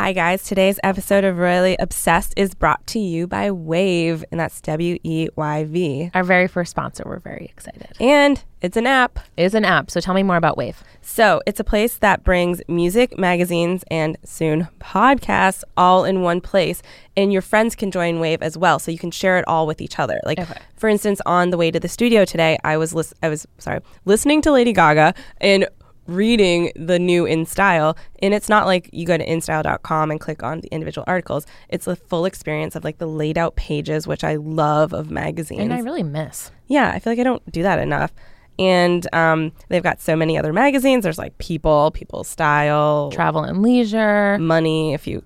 [0.00, 0.44] Hi, guys.
[0.44, 5.28] Today's episode of Royally Obsessed is brought to you by Weyv, and that's W E
[5.34, 6.10] Y V.
[6.14, 7.02] Our very first sponsor.
[7.04, 7.88] We're very excited.
[7.98, 9.18] And it's an app.
[9.36, 9.90] It is an app.
[9.90, 10.76] So tell me more about Weyv.
[11.02, 16.80] So it's a place that brings music, magazines, and soon podcasts all in one place.
[17.16, 19.80] And your friends can join Weyv as well, so you can share it all with
[19.80, 20.20] each other.
[20.24, 20.60] Like, Okay.
[20.76, 23.80] for instance, on the way to the studio today, I was lis- I was sorry
[24.04, 25.66] listening to Lady Gaga and
[26.08, 27.96] reading the new In Style.
[28.20, 31.46] And it's not like you go to InStyle.com and click on the individual articles.
[31.68, 35.60] It's the full experience of like the laid out pages, which I love of magazines.
[35.60, 36.50] And I really miss.
[36.66, 38.12] Yeah, I feel like I don't do that enough.
[38.58, 41.04] And um, they've got so many other magazines.
[41.04, 44.36] There's like People, People Style, Travel and leisure.
[44.38, 44.94] Money.
[44.94, 45.22] If you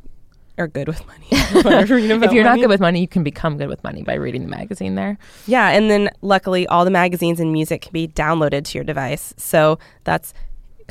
[0.59, 1.28] are good with money,
[1.64, 4.02] Wanna read about If you're not good with money, you can become good with money
[4.02, 5.16] by reading the magazine there.
[5.46, 5.70] yeah.
[5.70, 9.32] And then luckily, all the magazines and music can be downloaded to your device.
[9.38, 10.34] So that's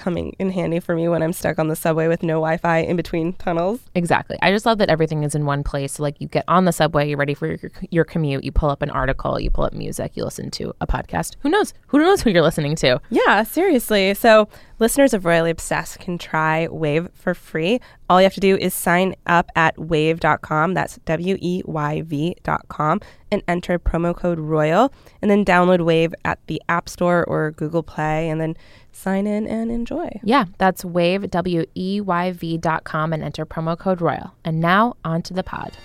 [0.02, 2.98] coming in handy for me when I'm stuck on the subway with no Wi-Fi in
[2.98, 3.80] between tunnels.
[3.96, 4.38] Exactly.
[4.41, 5.94] I just love that everything is in one place.
[5.94, 8.70] So, like, you get on the subway, you're ready for your, your commute, you pull
[8.70, 11.35] up an article, you pull up music, you listen to a podcast.
[11.41, 11.74] Who knows?
[11.88, 12.99] Who knows who you're listening to?
[13.10, 14.13] Yeah, seriously.
[14.16, 14.49] So,
[14.82, 17.79] listeners of Royally Obsessed can try Weyv for free.
[18.10, 20.73] All you have to do is sign up at weyv.com.
[20.73, 22.99] That's W E Y V.com
[23.32, 24.91] and enter promo code Royal.
[25.21, 28.57] And then download Weyv at the App Store or Google Play and then
[28.91, 30.20] sign in and enjoy.
[30.23, 34.34] Yeah, that's wave, W E Y V dot com and enter promo code Royal.
[34.43, 35.77] And now on to the pod.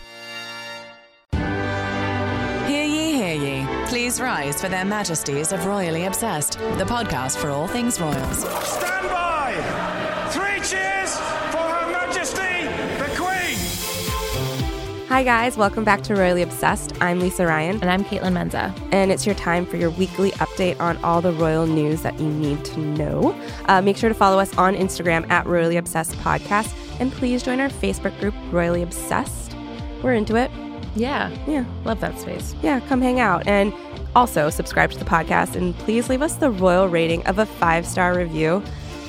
[4.06, 8.38] Please rise for their majesties of Royally Obsessed, the podcast for all things royals.
[8.64, 10.28] Stand by!
[10.30, 11.16] Three cheers
[11.50, 12.68] for Her Majesty
[13.00, 13.58] the Queen!
[15.08, 15.56] Hi, guys.
[15.56, 16.92] Welcome back to Royally Obsessed.
[17.00, 18.72] I'm Lisa Ryan, And I'm Kaitlin Menza.
[18.92, 22.28] and it's your time for your weekly update on all the royal news that you
[22.28, 23.34] need to know.
[23.64, 27.58] Uh, make sure to follow us on Instagram at Royally Obsessed Podcast, and please join
[27.58, 29.56] our Facebook group, Royally Obsessed.
[30.00, 30.52] We're into it.
[30.94, 31.64] Yeah, Yeah.
[31.84, 32.54] love that space.
[32.62, 33.46] Yeah, come hang out.
[33.48, 33.72] And
[34.16, 37.86] also subscribe to the podcast and please leave us the royal rating of a five
[37.86, 38.62] star review.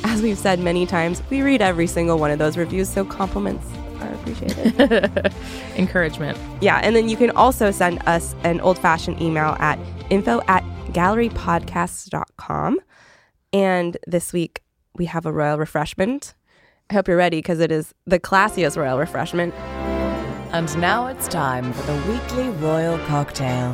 [0.04, 3.66] As we've said many times, we read every single one of those reviews, so compliments
[4.02, 5.34] are appreciated.
[5.76, 6.38] Encouragement.
[6.62, 9.80] yeah, and then you can also send us an old fashioned email at
[10.12, 12.80] info at gallerypodcasts.com.
[13.54, 14.62] And this week
[14.96, 16.36] we have a royal refreshment.
[16.90, 19.54] I hope you're ready because it is the classiest royal refreshment.
[20.52, 23.74] And now it's time for the weekly royal cocktail.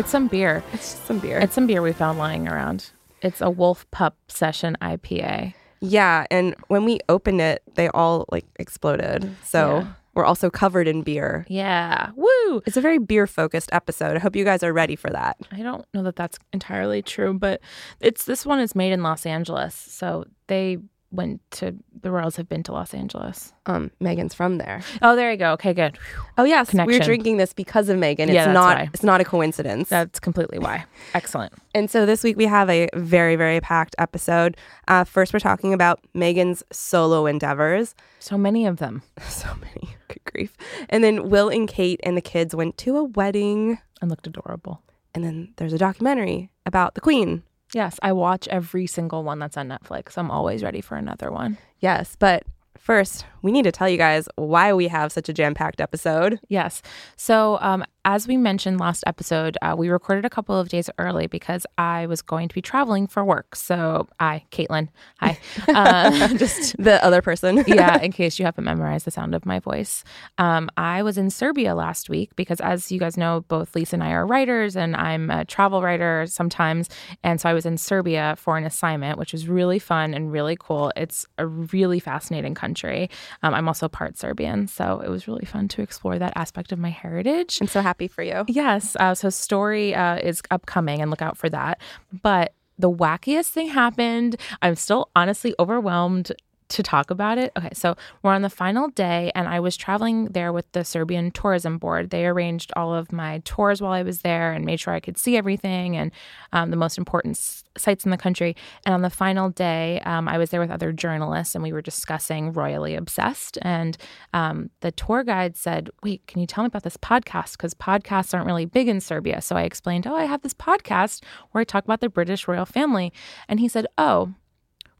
[0.00, 0.62] It's some beer.
[0.72, 1.38] It's just some beer.
[1.38, 2.88] It's some beer we found lying around.
[3.20, 5.52] It's a Wolf Pup Session IPA.
[5.80, 9.30] Yeah, and when we opened it, they all like exploded.
[9.44, 9.86] So Yeah.
[10.14, 11.44] we're also covered in beer.
[11.48, 12.12] Yeah.
[12.16, 12.62] Woo!
[12.64, 14.16] It's a very beer focused episode.
[14.16, 15.36] I hope you guys are ready for that.
[15.52, 17.60] I don't know that that's entirely true, but
[18.00, 19.74] it's this one is made in Los Angeles.
[19.74, 20.78] So they
[21.12, 23.52] went to the royals have been to Los Angeles.
[23.66, 24.80] Um, Meghan's from there.
[25.02, 25.52] Oh, there you go.
[25.52, 25.96] Okay, good.
[25.96, 26.22] Whew.
[26.38, 28.20] Oh yes, we're drinking this because of Meghan.
[28.28, 28.76] It's Yeah, not.
[28.78, 28.90] why.
[28.94, 29.88] It's not a coincidence.
[29.88, 30.84] That's completely why.
[31.14, 31.52] Excellent.
[31.74, 34.56] and so this week we have a very very packed episode.
[34.88, 37.94] Uh, first, we're talking about Meghan's solo endeavors.
[38.20, 39.94] So many of them So many.
[40.08, 40.56] Good grief.
[40.88, 43.78] And then Will and Kate and the kids went to a wedding.
[44.00, 44.82] and looked adorable.
[45.14, 47.42] And then there's a documentary about the Queen.
[47.72, 50.16] Yes, I watch every single one that's on Netflix.
[50.16, 51.58] I'm always ready for another one.
[51.78, 52.44] Yes, but
[52.76, 56.40] first, we need to tell you guys why we have such a jam packed episode.
[56.48, 56.82] Yes.
[57.16, 61.26] So, um, as we mentioned last episode, uh, we recorded a couple of days early
[61.26, 63.54] because I was going to be traveling for work.
[63.54, 64.88] So, I, Kaitlin,
[65.18, 65.38] hi.
[65.68, 67.64] Uh, just The other person.
[67.66, 70.02] yeah, in case you haven't memorized the sound of my voice.
[70.38, 74.02] Um, I was in Serbia last week because, as you guys know, both Lisa and
[74.02, 76.88] I are writers, and I'm a travel writer sometimes.
[77.22, 80.56] And so I was in Serbia for an assignment, which was really fun and really
[80.58, 80.92] cool.
[80.96, 83.10] It's a really fascinating country.
[83.42, 86.78] Um, I'm also part Serbian, so it was really fun to explore that aspect of
[86.78, 87.58] my heritage.
[87.60, 88.44] I'm so happy for you.
[88.46, 88.96] Yes.
[89.00, 91.80] Uh, so story uh, is upcoming, and look out for that.
[92.22, 94.36] But the wackiest thing happened.
[94.62, 96.32] I'm still honestly overwhelmed
[96.70, 97.52] to talk about it.
[97.56, 101.30] Okay, so we're on the final day, and I was traveling there with the Serbian
[101.30, 102.10] Tourism Board.
[102.10, 105.18] They arranged all of my tours while I was there and made sure I could
[105.18, 106.12] see everything and
[106.52, 108.56] um, the most important s- sites in the country.
[108.86, 111.82] And on the final day, um, I was there with other journalists, and we were
[111.82, 113.58] discussing Royally Obsessed.
[113.62, 113.96] And
[114.32, 117.52] um, the tour guide said, Wait, can you tell me about this podcast?
[117.52, 119.40] Because podcasts aren't really big in Serbia.
[119.40, 122.66] So I explained, Oh, I have this podcast where I talk about the British royal
[122.66, 123.12] family.
[123.48, 124.34] And he said, Oh,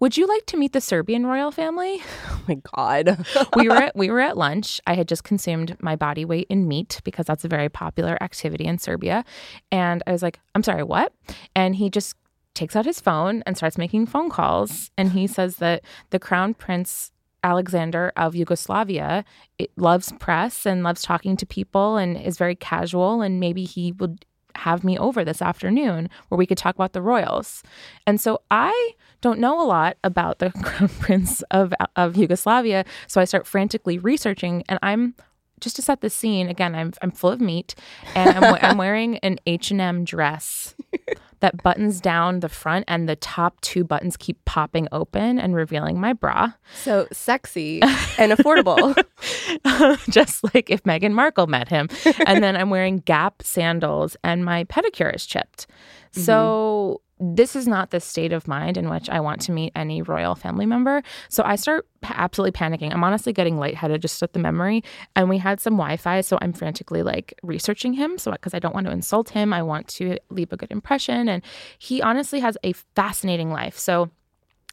[0.00, 2.02] would you like to meet the Serbian royal family?
[2.30, 3.24] Oh my God.
[3.54, 4.80] we were at, we were at lunch.
[4.86, 8.64] I had just consumed my body weight in meat because that's a very popular activity
[8.64, 9.24] in Serbia,
[9.70, 11.12] and I was like, "I'm sorry, what?"
[11.54, 12.16] And he just
[12.54, 16.54] takes out his phone and starts making phone calls, and he says that the crown
[16.54, 17.12] prince
[17.42, 19.24] Alexander of Yugoslavia
[19.58, 23.22] it loves press and loves talking to people and is very casual.
[23.22, 24.24] And maybe he would
[24.60, 27.62] have me over this afternoon where we could talk about the royals.
[28.06, 32.84] And so I don't know a lot about the crown prince of, of Yugoslavia.
[33.06, 35.14] So I start frantically researching and I'm
[35.60, 37.74] just to set the scene again i'm, I'm full of meat
[38.14, 40.74] and I'm, I'm wearing an h&m dress
[41.40, 45.98] that buttons down the front and the top two buttons keep popping open and revealing
[45.98, 46.52] my bra
[46.82, 48.94] So sexy and affordable.
[50.10, 51.88] just like if Meghan Markle met him.
[52.26, 55.66] and then I'm wearing Gap sandals and my pedicure is chipped.
[56.12, 57.09] So mm-hmm.
[57.20, 60.34] This is not the state of mind in which I want to meet any royal
[60.34, 61.02] family member.
[61.28, 62.92] So I start absolutely panicking.
[62.92, 64.82] I'm honestly getting lightheaded just at the memory.
[65.14, 66.22] And we had some Wi Fi.
[66.22, 68.16] So I'm frantically like researching him.
[68.16, 71.28] So, because I don't want to insult him, I want to leave a good impression.
[71.28, 71.42] And
[71.78, 73.78] he honestly has a fascinating life.
[73.78, 74.10] So,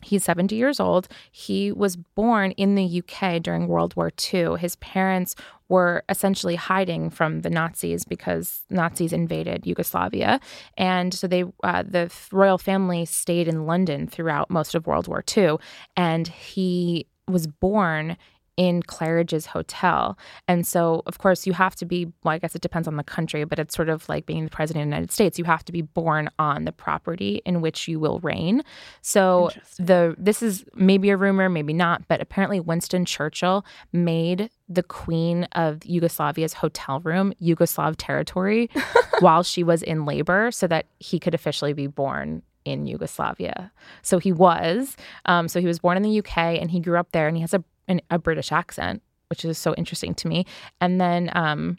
[0.02, 1.08] He's 70 years old.
[1.32, 4.58] He was born in the UK during World War II.
[4.58, 5.36] His parents
[5.70, 10.40] were essentially hiding from the Nazis because Nazis invaded Yugoslavia,
[10.78, 15.24] and so they uh, the royal family stayed in London throughout most of World War
[15.36, 15.58] II.
[15.98, 18.18] And he was born
[18.58, 20.18] in Claridge's hotel.
[20.48, 23.04] And so, of course, you have to be, well, I guess it depends on the
[23.04, 25.38] country, but it's sort of like being the president of the United States.
[25.38, 28.64] You have to be born on the property in which you will reign.
[29.02, 33.64] So, the this is maybe a rumor, maybe not, but apparently Winston Churchill
[33.94, 38.70] made the queen of Yugoslavia's hotel room Yugoslav territory
[39.20, 43.72] while she was in labor so that he could officially be born in Yugoslavia.
[44.02, 44.98] So he was.
[45.26, 47.42] Um, so he was born in the UK and he grew up there and he
[47.42, 50.46] has a, an, a British accent, which is so interesting to me.
[50.82, 51.78] And then um,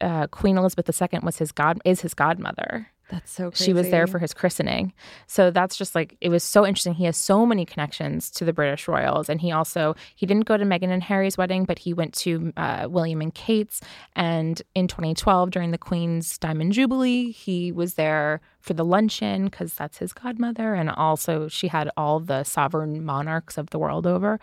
[0.00, 2.88] uh, Queen Elizabeth II was his god is his godmother.
[3.12, 3.64] That's so crazy.
[3.64, 4.94] She was there for his christening.
[5.26, 6.94] So that's just like it was so interesting.
[6.94, 10.56] He has so many connections to the British royals, and he also he didn't go
[10.56, 13.82] to Meghan and Harry's wedding, but he went to uh, William and Kate's.
[14.16, 19.74] And in 2012, during the Queen's Diamond Jubilee, he was there for the luncheon because
[19.74, 24.40] that's his godmother, and also she had all the sovereign monarchs of the world over.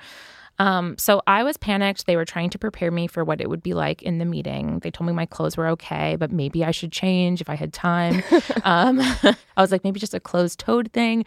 [0.60, 2.06] Um, so I was panicked.
[2.06, 4.80] They were trying to prepare me for what it would be like in the meeting.
[4.80, 7.74] They told me my clothes were okay, but maybe I should change if I had
[7.74, 8.24] time.
[8.64, 11.26] um, I was like, maybe just a closed toed thing.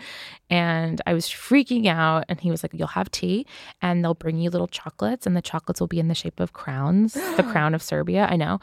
[0.51, 2.25] And I was freaking out.
[2.29, 3.47] And he was like, You'll have tea
[3.81, 6.53] and they'll bring you little chocolates, and the chocolates will be in the shape of
[6.53, 8.27] crowns, the crown of Serbia.
[8.31, 8.61] I know.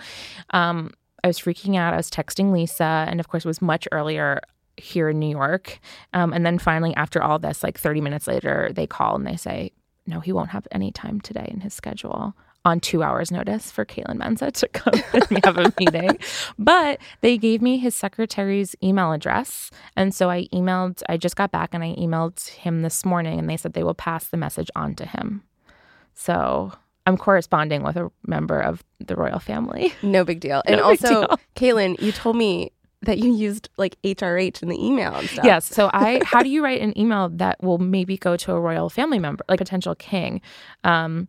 [0.52, 0.92] Um,
[1.24, 1.94] I was freaking out.
[1.94, 3.06] I was texting Lisa.
[3.08, 4.42] And of course, it was much earlier
[4.78, 5.80] here in New York.
[6.14, 9.36] Um, and then finally, after all this, like 30 minutes later, they call and they
[9.36, 9.72] say,
[10.06, 12.36] no, he won't have any time today in his schedule
[12.66, 14.94] on two hours notice for Kaitlin Menza to come
[15.32, 16.18] and have a meeting.
[16.58, 19.72] But they gave me his secretary's email address.
[19.96, 23.50] And so I emailed, I just got back and I emailed him this morning and
[23.50, 25.44] they said they will pass the message on to him.
[26.14, 26.74] So
[27.06, 29.94] I'm corresponding with a member of the royal family.
[30.04, 30.62] No big deal.
[30.68, 31.40] And No also, deal.
[31.56, 32.72] Kaitlin, you told me
[33.04, 35.46] that you used like HRH in the email and stuff.
[35.46, 35.66] Yes.
[35.66, 38.90] So I, how do you write an email that will maybe go to a royal
[38.90, 40.42] family member, like potential king?
[40.84, 41.28] Um,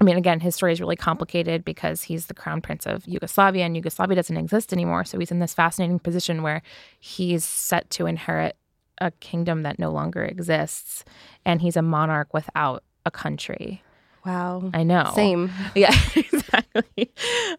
[0.00, 3.64] I mean, again, his story is really complicated because he's the crown prince of Yugoslavia,
[3.64, 5.04] and Yugoslavia doesn't exist anymore.
[5.04, 6.62] So he's in this fascinating position where
[7.00, 8.56] he's set to inherit
[9.00, 11.04] a kingdom that no longer exists,
[11.44, 13.82] and he's a monarch without a country.
[14.28, 14.70] Wow.
[14.74, 15.10] I know.
[15.14, 15.50] Same.
[15.74, 17.10] Yeah, exactly.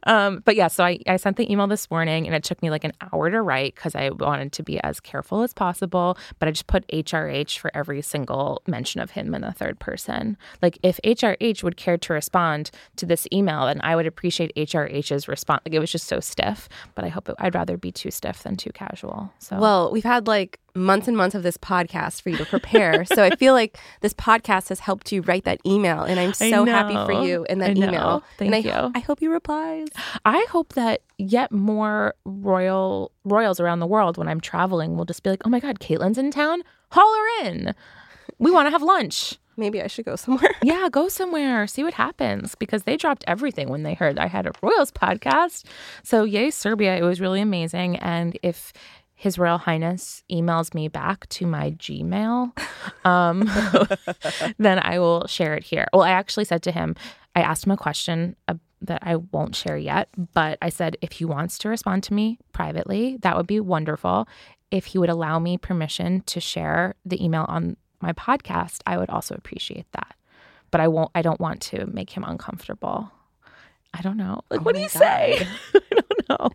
[0.03, 2.69] Um, but yeah, so I, I sent the email this morning and it took me
[2.69, 6.17] like an hour to write because I wanted to be as careful as possible.
[6.37, 10.37] But I just put HRH for every single mention of him in the third person.
[10.61, 15.27] Like if HRH would care to respond to this email, then I would appreciate HRH's
[15.27, 15.61] response.
[15.65, 18.43] Like it was just so stiff, but I hope it, I'd rather be too stiff
[18.43, 19.31] than too casual.
[19.39, 23.05] So Well, we've had like months and months of this podcast for you to prepare.
[23.13, 26.03] so I feel like this podcast has helped you write that email.
[26.03, 28.23] And I'm so happy for you in that email.
[28.37, 28.91] Thank and I, you.
[28.95, 29.87] I hope he replies.
[30.25, 35.23] I hope that yet more royal royals around the world when I'm traveling will just
[35.23, 36.63] be like, oh my God, Kaitlin's in town.
[36.91, 37.75] Haul her in.
[38.39, 39.37] We want to have lunch.
[39.59, 40.51] Maybe I should go somewhere.
[40.63, 44.45] Yeah, go somewhere, see what happens because they dropped everything when they heard I had
[44.45, 45.65] a Royals podcast.
[46.03, 46.95] So, yay, Serbia.
[46.95, 47.97] It was really amazing.
[47.97, 48.71] And if
[49.19, 52.53] His Royal Highness emails me back to my Gmail,
[53.05, 53.41] um,
[54.57, 55.87] then I will share it here.
[55.91, 56.95] Well, I actually said to him,
[57.35, 61.11] I asked him a question uh, that I won't share yet, but I said if
[61.11, 64.25] he wants to respond to me privately, that would be wonderful.
[64.71, 69.09] If he would allow me permission to share the email on my podcast, I would
[69.09, 70.15] also appreciate that.
[70.71, 71.11] But I won't.
[71.13, 73.11] I don't want to make him uncomfortable.
[73.93, 74.43] I don't know.
[74.49, 75.45] Like, Oh what do you say?
[75.75, 76.49] I don't know.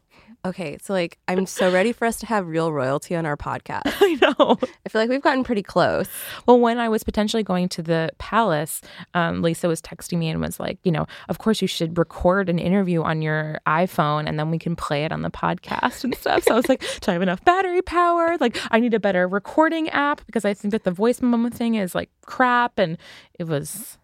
[0.46, 3.82] Okay, so like I'm so ready for us to have real royalty on our podcast.
[3.86, 4.58] I know.
[4.84, 6.06] I feel like we've gotten pretty close.
[6.44, 8.82] Well, when I was potentially going to the palace,
[9.14, 12.50] um, Lisa was texting me and was like, you know, of course you should record
[12.50, 16.14] an interview on your iPhone and then we can play it on the podcast and
[16.14, 16.42] stuff.
[16.42, 18.36] So I was like, do I have enough battery power?
[18.38, 21.76] Like, I need a better recording app because I think that the voice memo thing
[21.76, 22.78] is like crap.
[22.78, 22.98] And
[23.38, 23.96] it was.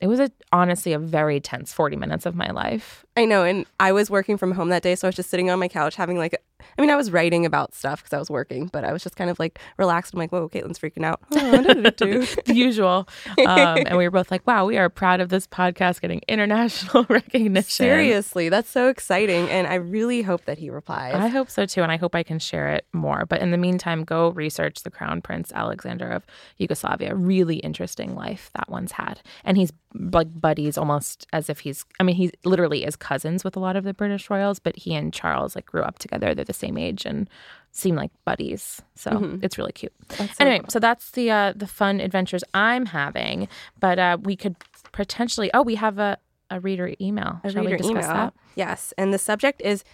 [0.00, 3.03] It was a, honestly a very tense 40 minutes of my life.
[3.16, 5.48] I know, and I was working from home that day, so I was just sitting
[5.48, 6.34] on my couch having like,
[6.76, 9.14] I mean, I was writing about stuff because I was working, but I was just
[9.14, 10.14] kind of like relaxed.
[10.14, 11.20] I'm like, whoa, Kaitlin's freaking out.
[11.30, 13.08] Oh, the usual.
[13.46, 17.04] Um, and we were both like, wow, we are proud of this podcast getting international
[17.08, 17.70] recognition.
[17.70, 21.14] Seriously, that's so exciting, and I really hope that he replies.
[21.14, 23.26] I hope so too, and I hope I can share it more.
[23.26, 26.26] But in the meantime, go research the Crown Prince Alexander of
[26.58, 27.14] Yugoslavia.
[27.14, 31.84] Really interesting life that one's had, and he's like buddies almost as if he's.
[32.00, 34.94] I mean, he literally is cousins with a lot of the British royals, but he
[34.94, 36.34] and Charles like grew up together.
[36.34, 37.28] They're the same age and
[37.70, 38.80] seem like buddies.
[38.94, 39.44] So mm-hmm.
[39.44, 39.92] it's really cute.
[40.10, 40.70] So anyway, cool.
[40.70, 43.48] so that's the uh, the fun adventures I'm having.
[43.78, 44.56] But uh, we could
[44.92, 45.50] potentially.
[45.54, 46.18] Oh, we have a
[46.50, 47.40] a reader email.
[47.44, 48.14] A Shall reader we discuss email.
[48.14, 48.34] that?
[48.56, 49.84] Yes, and the subject is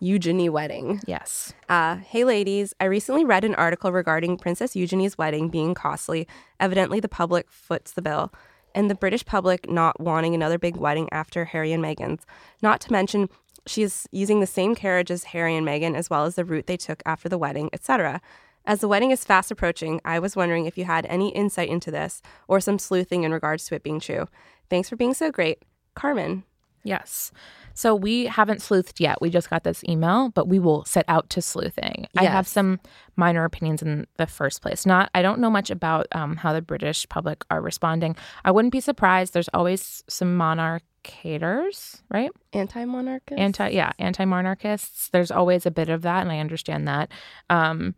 [0.00, 1.00] Eugenie wedding.
[1.06, 1.52] Yes.
[1.68, 2.74] Uh, hey, ladies.
[2.80, 6.26] I recently read an article regarding Princess Eugenie's wedding being costly.
[6.58, 8.32] Evidently, the public foots the bill
[8.74, 12.26] and the British public not wanting another big wedding after Harry and Meghan's.
[12.62, 13.28] Not to mention,
[13.66, 16.66] she is using the same carriage as Harry and Meghan, as well as the route
[16.66, 18.20] they took after the wedding, etc.
[18.64, 21.90] As the wedding is fast approaching, I was wondering if you had any insight into
[21.90, 24.28] this or some sleuthing in regards to it being true.
[24.68, 25.62] Thanks for being so great.
[25.94, 26.44] Carmen.
[26.82, 27.32] Yes.
[27.74, 29.20] So we haven't sleuthed yet.
[29.20, 32.06] We just got this email, but we will set out to sleuthing.
[32.16, 32.80] I have some
[33.16, 34.84] minor opinions in the first place.
[34.84, 38.16] Not, I don't know much about um, how the British public are responding.
[38.44, 39.32] I wouldn't be surprised.
[39.32, 42.30] There's always some monarchators, right?
[42.52, 43.40] Anti-monarchists.
[43.40, 45.08] Anti, yeah, anti-monarchists.
[45.08, 47.10] There's always a bit of that, and I understand that.
[47.48, 47.94] Um,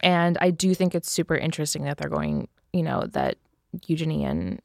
[0.00, 2.48] and I do think it's super interesting that they're going.
[2.72, 3.38] You know that
[3.86, 4.60] Eugenie and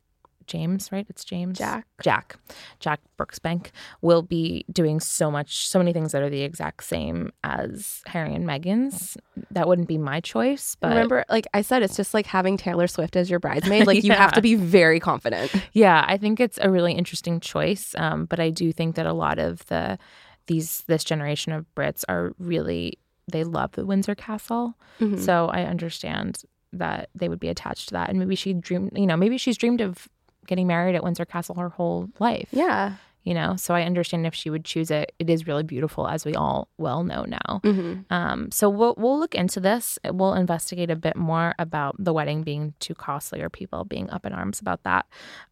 [0.52, 1.06] James, right?
[1.10, 1.58] It's James.
[1.58, 1.88] Jack.
[2.04, 2.36] Jack.
[2.82, 3.68] Jack Brooksbank
[4.02, 8.36] will be doing so much, so many things that are the exact same as Harry
[8.36, 9.18] and Meghan's.
[9.50, 12.88] That wouldn't be my choice, but Remember, like I said, it's just like having Taylor
[12.88, 13.82] Swift as your bridesmaid.
[13.92, 15.52] Like you have to be very confident.
[15.74, 17.96] Yeah, I think it's a really interesting choice.
[17.98, 19.98] Um, but I do think that a lot of the
[20.48, 23.00] these this generation of Brits are really
[23.32, 24.76] they love the Windsor Castle.
[25.00, 25.18] Mm-hmm.
[25.18, 26.44] So I understand
[26.74, 28.10] that they would be attached to that.
[28.10, 30.08] And maybe she dreamed you know, maybe she's dreamed of
[30.52, 32.50] getting married at Windsor Castle her whole life.
[32.52, 32.96] Yeah.
[33.24, 35.14] You know, so I understand if she would choose it.
[35.18, 37.62] It is really beautiful, as we all well know now.
[37.64, 38.12] Mm-hmm.
[38.12, 39.98] Um, so we'll we'll look into this.
[40.04, 44.26] We'll investigate a bit more about the wedding being too costly or people being up
[44.26, 45.06] in arms about that.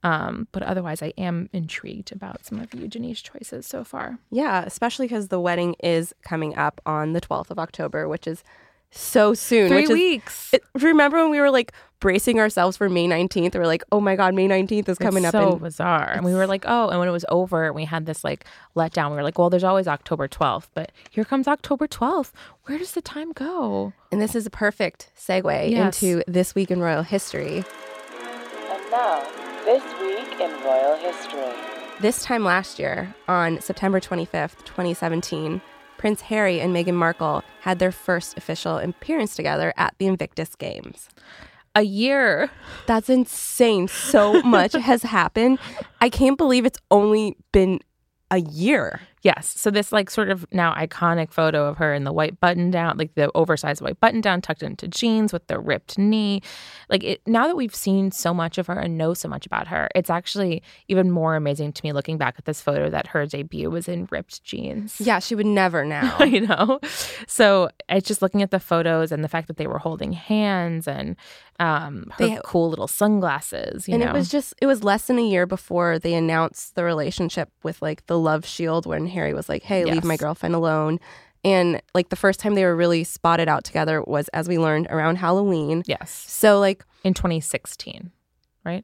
[0.04, 4.18] Um, but otherwise, I am intrigued about some of Eugenie's choices so far.
[4.32, 8.44] Yeah, especially because the wedding is coming up on the 12th of October, which is
[8.92, 9.74] so soon.
[9.74, 10.54] which is- weeks.
[10.54, 13.54] it- remember when we were like bracing ourselves for May 19th?
[13.54, 15.44] We are like, oh my God, May 19th is coming it's up.
[15.44, 16.12] so and bizarre.
[16.14, 19.10] And we were like, oh, and when it was over, we had this like letdown.
[19.12, 22.32] We were like, well, there's always October 12th, but here comes October 12th.
[22.66, 23.94] Where does the time go?
[24.12, 26.02] And this is a perfect segue Yes.
[26.02, 27.58] into this week in royal history.
[28.72, 29.24] And now,
[29.66, 31.54] this week in royal history.
[32.00, 35.60] This time last year, on September 25th, 2017,
[36.00, 41.10] Prince Harry and Meghan Markle had their first official appearance together at the Invictus Games.
[41.76, 42.50] A year.
[42.88, 43.90] That's insane.
[43.90, 45.60] So much has happened.
[46.00, 47.82] I can't believe it's only been
[48.32, 49.02] a year.
[49.22, 49.48] Yes.
[49.60, 52.98] So this like sort of now iconic photo of her in the white button down,
[52.98, 56.42] like the oversized white button down tucked into jeans with the ripped knee.
[56.90, 59.68] Like it now that we've seen so much of her and know so much about
[59.68, 63.26] her, it's actually even more amazing to me looking back at this photo that her
[63.26, 65.00] debut was in ripped jeans.
[65.02, 66.18] Yeah, she would never now.
[66.24, 66.80] you know
[67.28, 70.88] so it's just looking at the photos and the fact that they were holding hands
[70.88, 71.16] and
[71.60, 75.08] um her They- cool little sunglasses you and know it was just it was less
[75.08, 79.34] than a year before they announced the relationship with like the love shield when harry
[79.34, 81.00] was like hey leave my girlfriend alone.
[81.46, 84.88] And like the first time they were really spotted out together was as we learned
[84.90, 85.84] around halloween.
[85.86, 86.12] Yes.
[86.12, 88.12] So like in 2016
[88.66, 88.84] right?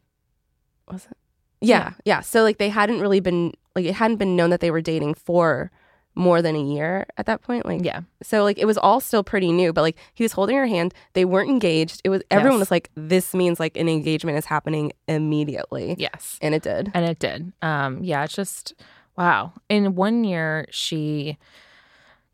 [0.90, 1.18] Was it?
[1.62, 2.22] Yeah, yeah.
[2.22, 5.16] So like they hadn't really been like it hadn't been known that they were dating
[5.16, 5.70] for
[6.18, 8.02] more than a year at that point like yeah.
[8.24, 10.94] So like it was all still pretty new but like he was holding her hand.
[11.12, 12.00] They weren't engaged.
[12.06, 12.68] It was everyone Yes.
[12.68, 15.96] was like this means like an engagement is happening immediately.
[15.98, 16.38] Yes.
[16.42, 16.90] And it did.
[16.94, 17.52] And it did.
[17.62, 18.76] Um yeah it's just
[19.18, 21.38] wow in one year she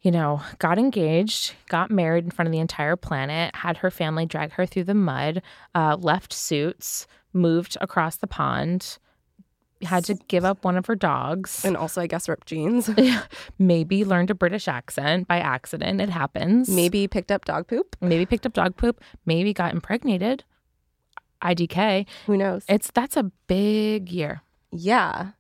[0.02, 4.26] you know got engaged got married in front of the entire planet had her family
[4.26, 5.42] drag her through the mud
[5.76, 8.98] uh, left suits moved across the pond
[9.84, 11.64] had to give up one of her dogs.
[11.66, 12.90] And also, I guess, ripped jeans.
[13.60, 16.02] Maybe learned a British accent by accident.
[16.02, 16.70] It happens.
[16.70, 17.96] Maybe picked up dog poop.
[18.02, 19.02] Maybe picked up dog poop.
[19.26, 20.44] Maybe got impregnated.
[21.42, 22.06] IDK.
[22.28, 22.64] Who knows?
[22.68, 24.44] It's that's a big year.
[24.72, 25.32] Yeah.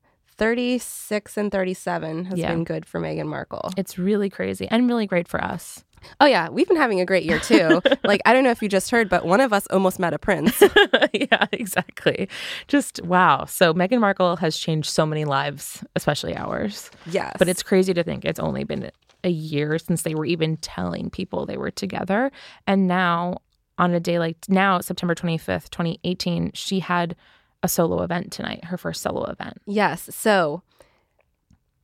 [0.41, 2.49] 36 and 37 has Yeah.
[2.51, 3.69] been good for Meghan Markle.
[3.77, 5.83] It's really crazy and really great for us.
[6.19, 6.49] Oh, yeah.
[6.49, 7.79] We've been having a great year, too.
[8.03, 10.17] like, I don't know if you just heard, but one of us almost met a
[10.17, 10.59] prince.
[11.13, 12.27] yeah, exactly.
[12.67, 13.45] Just wow.
[13.45, 16.89] So Meghan Markle has changed so many lives, especially ours.
[17.05, 17.35] yes.
[17.37, 18.89] But it's crazy to think it's only been
[19.23, 22.31] a year since they were even telling people they were together.
[22.65, 23.37] And now,
[23.77, 27.15] on a day like now, September 25th, 2018, she had
[27.63, 29.57] a solo event tonight, her first solo event.
[29.65, 30.09] Yes.
[30.15, 30.63] So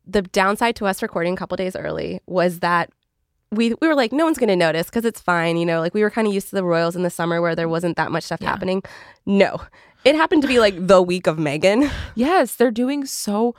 [0.06, 2.90] the downside to us recording a couple days early was that
[3.52, 5.58] we we were like, no one's going to notice because it's fine.
[5.58, 7.56] You know, like we were kind of used to the Royals in the summer where
[7.56, 8.50] there wasn't that much stuff Yeah.
[8.50, 8.84] happening.
[9.26, 9.62] No,
[10.04, 11.90] it happened to be like the week of Meghan.
[12.16, 13.56] Yes, they're doing so.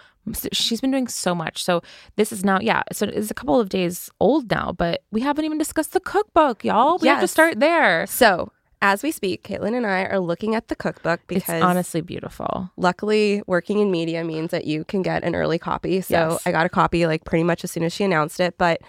[0.53, 1.65] She's been doing so much.
[1.65, 1.81] So
[2.17, 2.83] this is now, yeah.
[2.93, 6.65] So it's a couple of days old now, but we haven't even discussed the cookbook,
[6.65, 6.99] y'all.
[6.99, 8.07] We have to start there.
[8.07, 12.01] So as we speak, Kaitlin and I are looking at the cookbook because it's honestly
[12.01, 12.71] beautiful.
[12.77, 16.01] luckily working in media means that you can get an early copy.
[16.01, 16.43] So Yes.
[16.47, 18.81] I got a copy like pretty much as soon as she announced it, but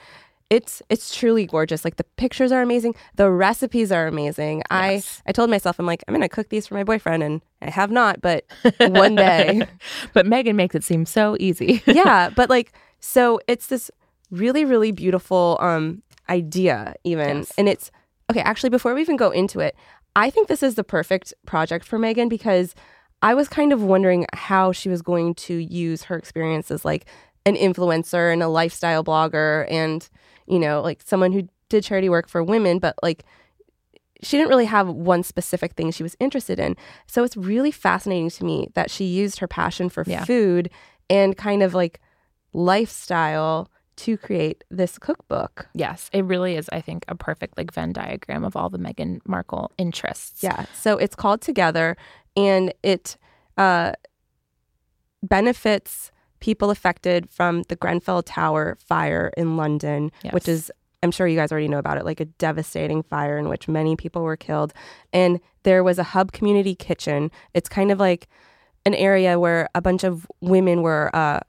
[0.49, 1.85] it's it's truly gorgeous.
[1.85, 4.63] Like the pictures are amazing, the recipes are amazing.
[4.71, 5.21] Yes.
[5.25, 7.41] I I told myself I'm like I'm going to cook these for my boyfriend and
[7.61, 8.45] I have not, but
[8.79, 9.61] one day.
[10.13, 11.81] but Meghan makes it seem so easy.
[11.87, 13.89] yeah, but like so it's this
[14.31, 17.51] really really beautiful um idea even Yes.
[17.57, 17.89] and it's
[18.29, 19.75] okay actually before we even go into it
[20.15, 22.75] i think this is the perfect project for meghan because
[23.21, 27.05] i was kind of wondering how she was going to use her experience as like
[27.45, 30.09] an influencer and a lifestyle blogger and
[30.47, 33.23] you know like someone who did charity work for women but like
[34.21, 36.75] she didn't really have one specific thing she was interested in.
[37.07, 40.25] So it's really fascinating to me that she used her passion for Yeah.
[40.25, 40.69] food
[41.09, 42.01] and kind of like
[42.51, 43.69] lifestyle
[43.99, 45.67] to create this cookbook.
[45.73, 49.19] yes, it really is, I think, a perfect like Venn diagram of all the Meghan
[49.27, 50.41] Markle interests.
[50.41, 50.65] Yeah.
[50.73, 51.97] So it's called Together
[52.37, 53.17] and it
[53.57, 53.93] uh,
[55.21, 60.71] benefits people affected from the Grenfell Tower fire in London, which is,
[61.03, 63.97] I'm sure you guys already know about it, like a devastating fire in which many
[63.97, 64.73] people were killed.
[65.11, 67.31] And there was a hub community kitchen.
[67.53, 68.29] It's kind of like
[68.85, 71.41] an area where a bunch of women were uh,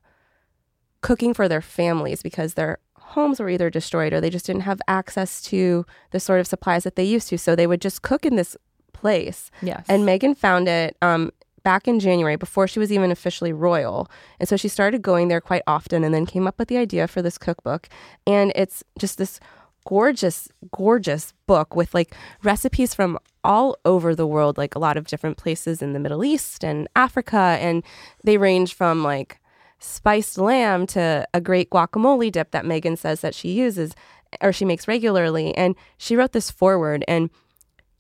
[1.03, 4.81] cooking for their families because their homes were either destroyed or they just didn't have
[4.87, 7.39] access to the sort of supplies that they used to.
[7.39, 8.57] So they would just cook in this
[8.93, 9.51] place.
[9.63, 9.85] Yes.
[9.89, 11.33] And Meghan found it um,
[11.63, 14.09] back in January before she was even officially royal.
[14.39, 17.09] And so she started going there quite often and then came up with the idea
[17.09, 17.89] for this cookbook.
[18.27, 19.41] And it's just this
[19.87, 25.07] gorgeous, gorgeous book with like recipes from all over the world, like a lot of
[25.07, 27.59] different places in the Middle East and Africa.
[27.61, 27.83] And
[28.23, 29.40] they range from like
[29.81, 33.95] spiced lamb to a great guacamole dip that Meghan says that she uses
[34.41, 35.55] or she makes regularly.
[35.57, 37.31] And she wrote this forward and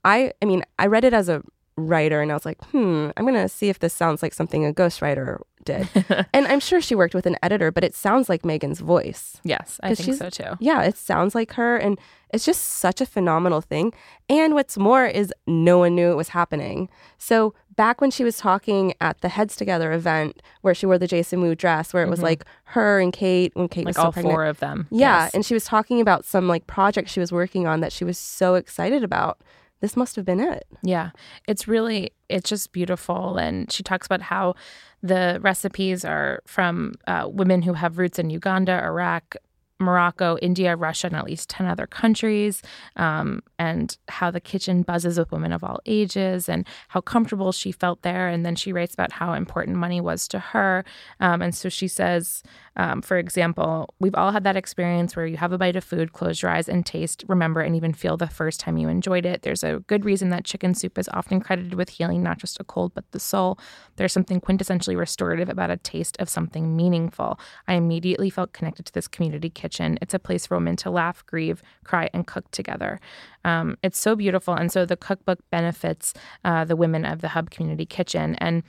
[0.04, 1.42] I I mean, I read it as a
[1.76, 4.72] writer and I was like, hmm, I'm gonna see if this sounds like something a
[4.72, 5.88] ghostwriter did.
[6.32, 9.40] and I'm sure she worked with an editor, but it sounds like Meghan's voice.
[9.44, 10.56] yes, I think so too.
[10.60, 11.98] Yeah, it sounds like her and
[12.32, 13.92] it's just such a phenomenal thing.
[14.28, 16.88] And what's more is no one knew it was happening.
[17.18, 21.06] So back when she was talking at the Heads Together event where she wore the
[21.06, 24.04] Jason Wu dress, where it was like her and Kate when Kate was Like still
[24.06, 24.34] all pregnant.
[24.34, 24.86] four of them.
[24.90, 25.34] Yeah, Yes.
[25.34, 28.18] and she was talking about some like project she was working on that she was
[28.18, 29.40] so excited about.
[29.80, 30.66] This must have been it.
[30.82, 31.12] Yeah,
[31.48, 33.38] it's really, it's just beautiful.
[33.38, 34.56] And she talks about how
[35.02, 39.36] the recipes are from uh, women who have roots in Uganda, Iraq,
[39.80, 42.62] Morocco, India, Russia, and at least 10 other countries,
[42.96, 47.72] um, and how the kitchen buzzes with women of all ages and how comfortable she
[47.72, 48.28] felt there.
[48.28, 50.84] And then she writes about how important money was to her.
[51.18, 52.42] Um, and so she says,
[52.76, 56.12] um, for example, we've all had that experience where you have a bite of food,
[56.12, 59.42] close your eyes, and taste, remember, and even feel the first time you enjoyed it.
[59.42, 62.64] There's a good reason that chicken soup is often credited with healing not just a
[62.64, 63.58] cold, but the soul.
[63.96, 67.40] There's something quintessentially restorative about a taste of something meaningful.
[67.66, 69.69] I immediately felt connected to this community kitchen.
[69.78, 73.00] It's a place for women to laugh, grieve, cry, and cook together.
[73.44, 74.54] Um, it's so beautiful.
[74.54, 78.34] And so the cookbook benefits uh, the women of the Hub Community Kitchen.
[78.36, 78.62] And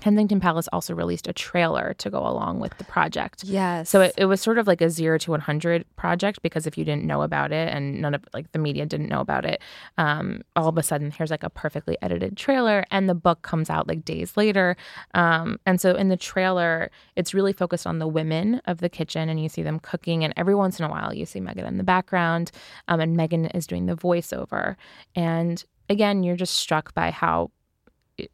[0.00, 3.44] Kensington Palace also released a trailer to go along with the project.
[3.44, 3.88] Yes.
[3.88, 6.84] So it, it was sort of like a zero to 100 project because if you
[6.84, 9.62] didn't know about it and none of like the media didn't know about it,
[9.96, 13.70] um, all of a sudden here's like a perfectly edited trailer and the book comes
[13.70, 14.76] out like days later.
[15.14, 19.28] Um, and so in the trailer, it's really focused on the women of the kitchen
[19.28, 20.24] and you see them cooking.
[20.24, 22.50] And every once in a while, you see Meghan in the background
[22.88, 24.76] um, and Meghan is doing the voiceover.
[25.14, 27.50] And again, you're just struck by how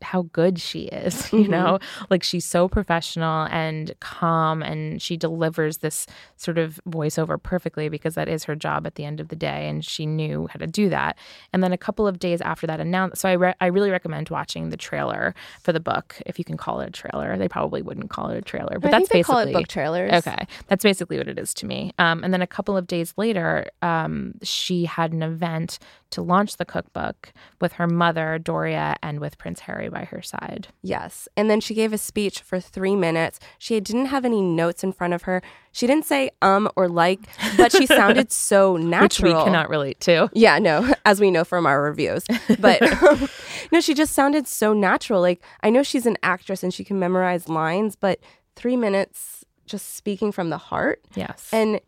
[0.03, 1.79] how good she is, you know?
[2.11, 8.15] Like she's so professional and calm and she delivers this sort of voiceover perfectly because
[8.15, 10.67] that is her job at the end of the day and she knew how to
[10.67, 11.17] do that.
[11.53, 14.29] And then a couple of days after that announcement, so I re- I really recommend
[14.31, 17.37] watching the trailer for the book if you can call it a trailer.
[17.37, 19.53] They probably wouldn't call it a trailer, but I that's think they basically call it
[19.53, 20.13] book trailers.
[20.13, 21.93] Okay, that's basically what it is to me.
[21.99, 25.79] Um, and then a couple of days later, um, she had an event
[26.13, 30.69] to launch the cookbook with her mother, Doria, and with Prince Harry by her side.
[30.83, 31.29] Yes.
[31.37, 33.41] And then she gave a speech for three minutes.
[33.59, 35.43] She didn't have any notes in front of her.
[35.73, 37.21] She didn't say um or like,
[37.57, 39.33] but she sounded so natural.
[39.33, 40.31] Which we cannot relate to.
[40.35, 42.25] Yeah, no, as we know from our reviews.
[42.59, 42.81] But
[43.73, 45.21] no, she just sounded so natural.
[45.21, 48.21] Like, I know she's an actress and she can memorize lines, but
[48.55, 51.01] three minutes just speaking from the heart.
[51.15, 51.49] Yes.
[51.53, 51.81] And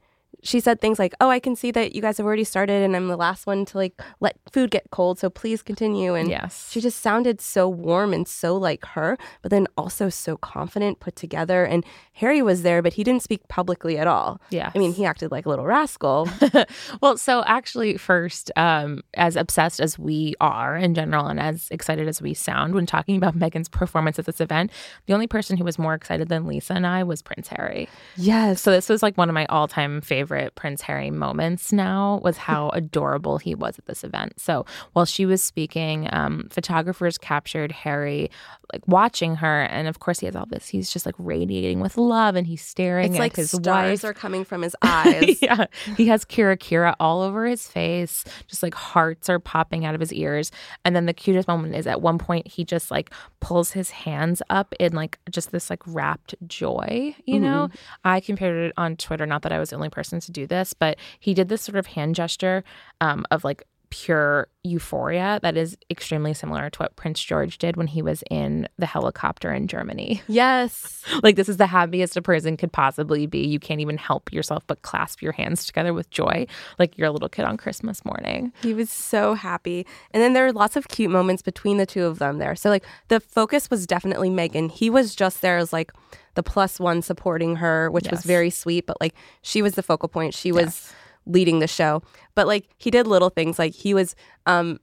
[0.45, 2.95] she said things like, "Oh, I can see that you guys have already started, and
[2.95, 6.69] I'm the last one to like let food get cold, so please continue." And Yes.
[6.71, 11.17] she just sounded so warm and so like her, but then also so confident, put
[11.17, 11.65] together.
[11.65, 14.41] And Harry was there, but he didn't speak publicly at all.
[14.51, 16.29] Yeah, I mean, he acted like a little rascal.
[17.01, 22.07] well, so actually, first, um, as obsessed as we are in general, and as excited
[22.07, 24.71] as we sound when talking about Meghan's performance at this event,
[25.07, 27.89] the only person who was more excited than Lisa and I was Prince Harry.
[28.17, 28.61] yes.
[28.61, 31.73] So this was like one of my all-time favorite Prince Harry moments.
[31.73, 34.41] Now was how adorable he was at this event.
[34.41, 38.31] So while she was speaking, um, photographers captured Harry
[38.73, 40.67] like watching her, and of course he has all this.
[40.69, 44.11] He's just like radiating with love, and he's staring It's at like his stars wife.
[44.11, 45.41] are coming from his eyes.
[45.43, 45.67] yeah.
[45.97, 50.01] He has Kira Kira all over his face, just like hearts are popping out of
[50.01, 50.51] his ears.
[50.85, 54.43] And then the cutest moment is at one point he just like pulls his hands
[54.51, 57.69] up in like just this like rapt joy, you know?
[58.05, 60.73] I compared it on Twitter, not that I was the only person to do this,
[60.73, 62.65] but he did this sort of hand gesture
[63.01, 67.87] um, of like pure euphoria that is extremely similar to what Prince George did when
[67.87, 70.21] he was in the helicopter in Germany.
[70.35, 71.05] Yes.
[71.23, 73.47] Like this is the happiest a person could possibly be.
[73.47, 76.47] You can't even help yourself but clasp your hands together with joy,
[76.79, 78.53] like you're a little kid on Christmas morning.
[78.63, 79.87] He was so happy.
[80.11, 82.57] And then there were lots of cute moments between the two of them there.
[82.57, 84.73] So, like, the focus was definitely Meghan.
[84.73, 85.93] He was just there as, like,
[86.35, 90.09] the plus one supporting her, which was very sweet, but, like, she was the focal
[90.09, 90.35] point.
[90.35, 90.93] She was
[91.27, 92.03] leading the show.
[92.35, 93.59] But, like, he did little things.
[93.59, 94.15] Like, he was,
[94.47, 94.79] um,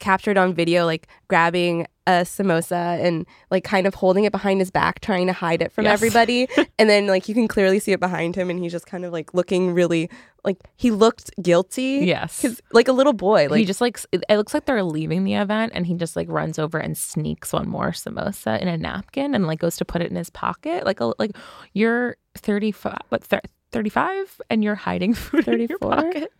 [0.00, 4.70] captured on video like grabbing a samosa and like kind of holding it behind his
[4.70, 5.92] back trying to hide it from Yes.
[5.94, 6.48] everybody
[6.80, 9.12] and then like you can clearly see it behind him and he's just kind of
[9.12, 10.10] like looking really
[10.44, 12.42] like he looked guilty Yes.
[12.42, 15.34] because like a little boy like he just like it looks like they're leaving the
[15.34, 19.32] event and he just like runs over and sneaks one more samosa in a napkin
[19.32, 21.30] and like goes to put it in his pocket like a, like
[21.72, 23.40] you're 35 what thir-
[23.74, 25.90] 35 and you're hiding food in your 34?
[25.90, 26.32] pocket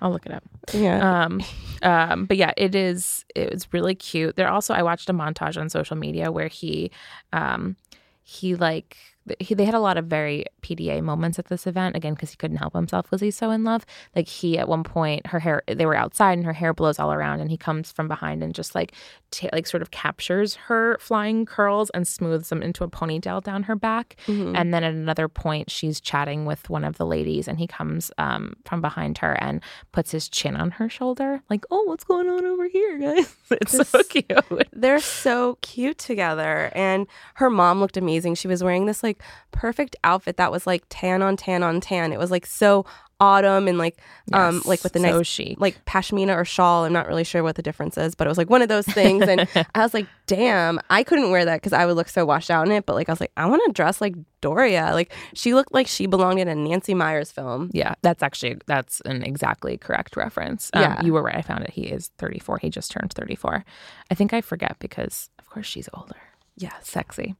[0.00, 0.44] I'll look it up.
[0.72, 1.42] yeah Um,
[1.82, 3.24] um, but yeah, it is.
[3.34, 4.36] It was really cute.
[4.36, 6.90] There also, I watched a montage on social media where he,
[7.34, 7.76] um,
[8.22, 8.96] he like
[9.38, 12.36] he, they had a lot of very PDA moments at this event again because he
[12.36, 13.84] couldn't help himself because he's so in love.
[14.16, 17.12] Like he at one point, her hair they were outside and her hair blows all
[17.12, 18.92] around, and he comes from behind and just like
[19.30, 23.64] ta like sort of captures her flying curls and smooths them into a ponytail down
[23.64, 24.16] her back.
[24.56, 28.10] And then at another point, she's chatting with one of the ladies, and he comes
[28.18, 29.60] um, from behind her and
[29.92, 33.88] puts his chin on her shoulder, like, "Oh, what's going on over here, guys?" It's
[33.88, 34.26] so cute.
[34.72, 39.11] they're so cute together and her mom looked amazing she was wearing this like
[39.50, 42.84] perfect outfit that was like tan on tan on tan it was like so
[43.20, 43.98] autumn and like
[44.32, 45.60] um like with the so nice chic.
[45.60, 48.36] like pashmina or shawl i'm not really sure what the difference is but it was
[48.36, 49.46] like one of those things and
[49.76, 52.66] i was like damn i couldn't wear that because i would look so washed out
[52.66, 55.54] in it but like i was like i want to dress like doria like she
[55.54, 59.76] looked like she belonged in a nancy meyers film Yeah, that's actually that's an exactly
[59.76, 60.68] correct reference.
[60.74, 61.02] Um, Yeah.
[61.02, 61.36] you were right.
[61.36, 61.70] I found it.
[61.70, 62.58] He is 34.
[62.58, 63.64] He just turned 34.
[64.10, 66.16] I think I forget because of course she's older.
[66.56, 67.34] Yes Sexy.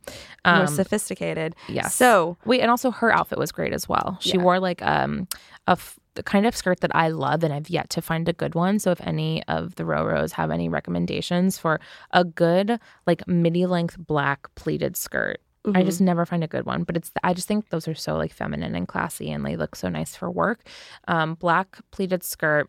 [0.47, 1.89] more Um, sophisticated Yeah.
[1.89, 4.17] so wait, and also her outfit was great as well.
[4.21, 4.43] She Yeah.
[4.43, 5.29] wore like um
[5.67, 8.33] a f- the kind of skirt that I love, and I've yet to find a
[8.35, 8.79] good one.
[8.79, 13.97] So if any of the Roros have any recommendations for a good like midi length
[13.99, 15.41] black pleated skirt.
[15.77, 18.17] I just never find a good one, but it's I just think those are so
[18.17, 20.67] like feminine and classy, and they look so nice for work.
[21.07, 22.69] Um, black pleated skirt,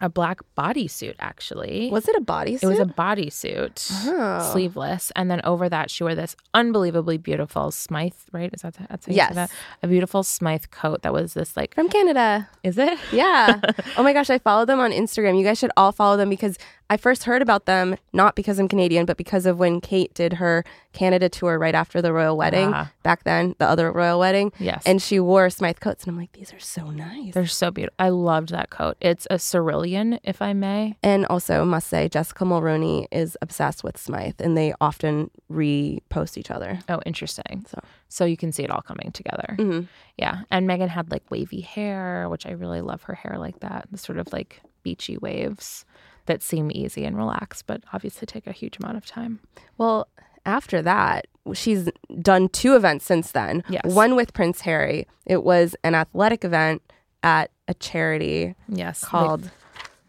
[0.00, 1.90] a black bodysuit actually.
[1.90, 4.50] was it a bodysuit It was a bodysuit, Oh.
[4.52, 8.14] sleeveless, and then over that she wore this unbelievably beautiful Smythe.
[8.32, 8.50] Right?
[8.52, 9.34] Is that that's how you Yes.
[9.34, 9.50] that?
[9.82, 11.74] A beautiful Smythe coat that was this like.
[11.74, 12.98] from canada Is it?
[13.12, 13.60] Yeah.
[13.96, 15.38] oh my gosh, I follow them on Instagram.
[15.38, 16.56] You guys should all follow them because
[16.90, 20.34] I first heard about them not because I'm Canadian, but because of when Kate did
[20.34, 22.90] her Canada tour right after the royal wedding Ah.
[23.04, 24.52] back then, the other royal wedding.
[24.58, 24.82] Yes.
[24.84, 26.02] And she wore Smythe coats.
[26.04, 27.32] And I'm like, these are so nice.
[27.32, 27.94] They're so beautiful.
[28.00, 28.96] I loved that coat.
[29.00, 30.96] It's a cerulean, if I may.
[31.04, 36.50] and also, must say, Jessica Mulroney is obsessed with Smythe and they often repost each
[36.50, 36.80] other.
[36.88, 37.64] Oh, interesting.
[37.68, 39.54] So- So you can see it all coming together.
[39.56, 39.86] Mhm.
[40.18, 40.40] Yeah.
[40.50, 43.86] And Meghan had like wavy hair, which I really love her hair like that.
[43.92, 45.84] The sort of like beachy waves
[46.30, 49.40] that seem easy and relaxed, but obviously take a huge amount of time.
[49.78, 50.06] Well,
[50.46, 51.88] after that, she's
[52.22, 53.62] done two events since then.
[53.68, 53.82] Yes.
[53.84, 55.06] One with Prince Harry.
[55.26, 56.82] It was an athletic event
[57.22, 59.00] at a charity Yes.
[59.02, 59.50] they- called.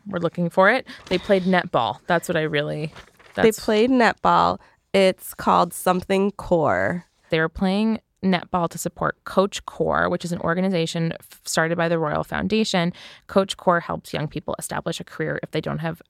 [0.08, 0.88] we're looking for it.
[1.08, 1.98] They played netball.
[2.08, 2.94] That's what I really.
[3.36, 4.60] They played netball.
[4.94, 7.06] It's called something core.
[7.30, 11.88] they were playing netball to support Coach Core, which is an organization f- started by
[11.90, 12.92] the Royal Foundation.
[13.28, 16.02] Coach Core helps young people establish a career if they don't have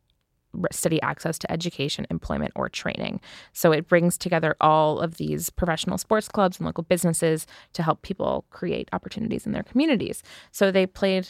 [0.71, 3.21] steady access to education, employment, or training.
[3.53, 8.01] So it brings together all of these professional sports clubs and local businesses to help
[8.01, 10.23] people create opportunities in their communities.
[10.51, 11.29] So they played,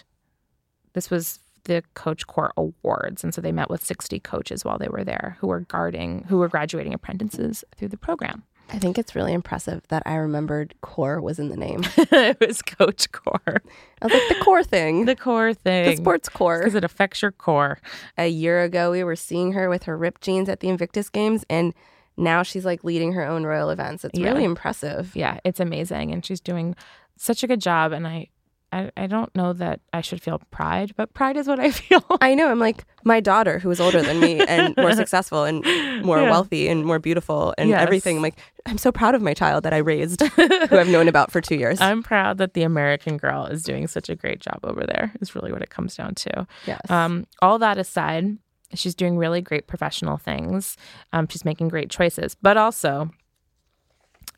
[0.94, 3.24] this was the Coach Core Awards.
[3.24, 6.38] And so they met with 60 coaches while they were there who were guarding, who
[6.38, 8.44] were graduating apprentices through the program.
[8.74, 11.82] I think it's really impressive that I remembered core was in the name.
[11.98, 13.62] it was Coach Core.
[14.02, 15.06] I was like, the core thing.
[15.12, 15.86] The core thing.
[15.90, 16.60] the sports core.
[16.60, 17.80] Because it affects your core.
[18.18, 21.44] A year ago, we were seeing her with her ripped jeans at the Invictus Games,
[21.50, 21.74] and
[22.18, 24.04] now she's like leading her own royal events.
[24.06, 24.30] It's Yeah.
[24.32, 25.16] really impressive.
[25.16, 26.12] Yeah, it's amazing.
[26.12, 26.76] And she's doing
[27.18, 27.92] such a good job.
[27.92, 28.28] And I,
[28.74, 32.04] I, I don't know that I should feel pride, but pride is what I feel.
[32.22, 32.50] I know.
[32.50, 35.64] I'm like my daughter, who is older than me and more successful and
[36.06, 36.30] more Yeah.
[36.30, 37.82] wealthy and more beautiful and Yes.
[37.82, 38.18] everything.
[38.18, 41.32] I'm like, I'm so proud of my child that I raised, who I've known about
[41.32, 41.82] for two years.
[41.82, 45.36] I'm proud that the American girl is doing such a great job over there, is
[45.36, 46.48] really what it comes down to.
[46.66, 46.80] yes.
[46.90, 48.38] Um, all that aside,
[48.74, 50.78] she's doing really great professional things.
[51.12, 53.10] Um, she's making great choices, but also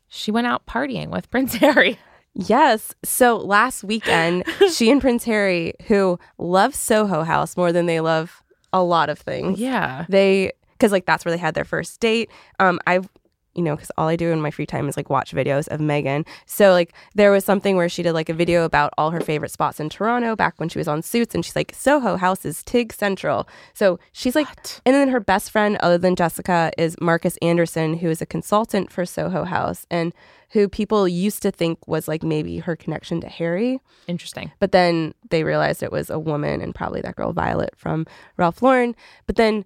[0.08, 2.00] she went out partying with Prince Harry.
[2.36, 2.94] Yes.
[3.04, 4.44] So last weekend,
[4.74, 9.20] she and Prince Harry, who love Soho House more than they love a lot of
[9.20, 10.06] things, Yeah.
[10.10, 12.30] they because like that's where they had their first date.
[12.60, 13.08] Um, I've
[13.56, 15.80] you know because all I do in my free time is like watch videos of
[15.80, 16.26] Meghan.
[16.46, 19.52] So like there was something where she did like a video about all her favorite
[19.52, 22.64] spots in Toronto back when she was on Suits, and she's like Soho House is
[22.64, 23.48] Tig Central.
[23.74, 24.48] So she's like,
[24.86, 28.92] and then her best friend other than Jessica is Markus Anderson, who is a consultant
[28.92, 30.14] for Soho House and
[30.54, 33.80] who people used to think was like maybe her connection to Harry.
[34.08, 34.52] Interesting.
[34.60, 38.06] But then they realized it was a woman and probably that girl Violet from
[38.38, 38.96] Ralph Lauren.
[39.26, 39.66] But then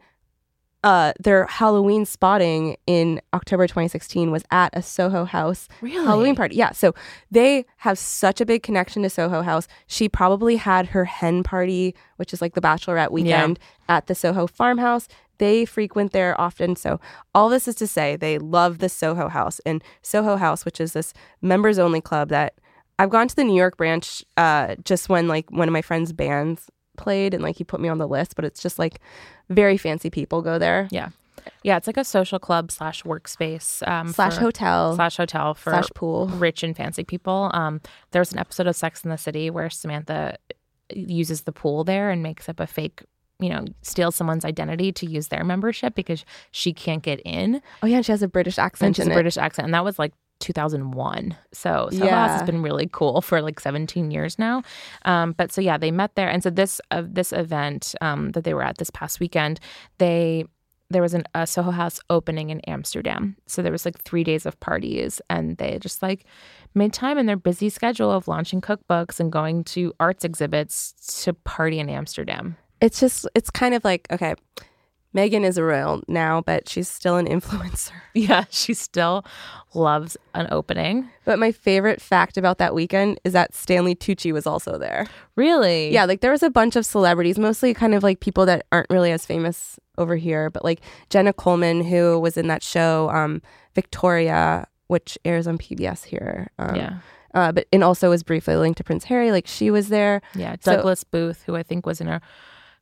[0.84, 6.06] uh, their Halloween spotting in October 2016 was at a Soho House Really?
[6.06, 6.56] Halloween party.
[6.56, 6.72] Yeah.
[6.72, 6.94] So
[7.32, 9.68] they have such a big connection to Soho House.
[9.88, 13.60] She probably had her hen party, which is like the bachelorette weekend,
[13.90, 15.08] at the Soho farmhouse.
[15.40, 16.76] They frequent there often.
[16.76, 17.00] So
[17.34, 19.60] all this is to say they love the Soho House.
[19.66, 22.54] And Soho House, which is this members only club that
[23.00, 26.14] I've gone to the New York branch uh, just when like one of my friends'
[26.14, 29.00] bands played and like he put me on the list, but it's just like
[29.50, 30.88] very fancy people go there.
[30.92, 31.10] Yeah.
[31.64, 34.96] Yeah, it's like a social club slash workspace um, Slash for- hotel.
[34.96, 36.28] slash hotel for Slash pool.
[36.28, 37.50] rich and fancy people.
[37.54, 37.80] Um,
[38.12, 40.38] there was an episode of Sex in the City where Samantha
[40.94, 43.02] uses the pool there and makes up a fake,
[43.40, 47.88] you know, steals someone's identity to use their membership because she can't get in Oh
[47.88, 49.16] yeah, and she has a British and accent she's in a it.
[49.16, 51.36] British accent, and that was like 2001.
[51.54, 52.38] So Soho House Yeah.
[52.40, 54.64] has been really cool for like 17 years now.
[55.06, 58.44] Um, but so yeah, they met there, and so this uh, this event um, that
[58.44, 59.60] they were at this past weekend,
[59.98, 60.46] they
[60.90, 63.36] there was an, a Soho House opening in Amsterdam.
[63.46, 66.24] So there was like three days of parties, and they just like
[66.74, 71.34] made time in their busy schedule of launching cookbooks and going to arts exhibits to
[71.34, 72.56] party in Amsterdam.
[72.80, 74.36] it's just it's kind of like okay
[75.18, 79.26] meghan is a royal now but she's still an influencer Yeah, she still
[79.74, 81.10] loves an opening.
[81.26, 85.92] but my favorite fact about that weekend is that stanley tucci was also there Really?
[85.92, 88.90] yeah like there was a bunch of celebrities mostly kind of like people that aren't
[88.90, 93.42] really as famous over here but like jenna coleman who was in that show um
[93.76, 96.94] victoria which airs on pbs here um, Yeah.
[97.34, 100.56] uh, but and also was briefly linked to prince harry like she was there Yeah,
[100.62, 102.22] So- Douglas Booth, who I think was in a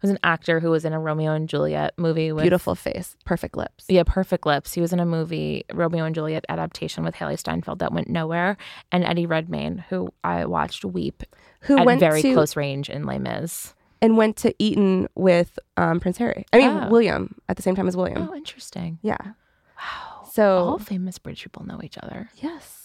[0.06, 3.58] was an actor who was in a Romeo and Juliet movie with beautiful face perfect
[3.58, 4.74] lips Yeah, Perfect Lips.
[4.74, 8.58] He was in a movie Romeo and Juliet adaptation with Hailee Steinfeld that went nowhere,
[8.92, 11.24] and Eddie Redmayne, who I watched weep
[11.62, 13.74] who at went very to close range in Les Mis.
[14.02, 16.90] and went to eton with um, prince harry i mean Oh.
[16.90, 19.00] william at the same time as william Oh, interesting.
[19.02, 19.18] Yeah.
[19.78, 20.28] Wow.
[20.32, 22.30] So All famous British people know each other.
[22.36, 22.85] yes.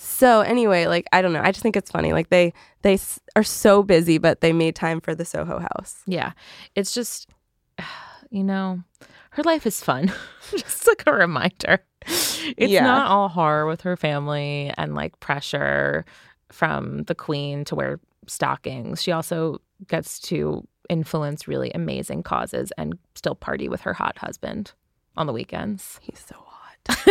[0.00, 2.12] So anyway, like I don't know, I just think it's funny.
[2.12, 6.02] Like they they s- are so busy, but they made time for the Soho House.
[6.06, 6.32] Yeah,
[6.76, 7.28] it's just
[8.30, 8.80] you know,
[9.30, 10.12] her life is fun.
[10.50, 11.80] Just like a reminder.
[12.06, 12.84] It's Yeah.
[12.84, 16.04] not all horror with her family and like pressure
[16.50, 19.02] from the queen to wear stockings.
[19.02, 24.72] She also gets to influence really amazing causes and still party with her hot husband
[25.16, 25.98] on the weekends.
[26.02, 26.44] He's so hot.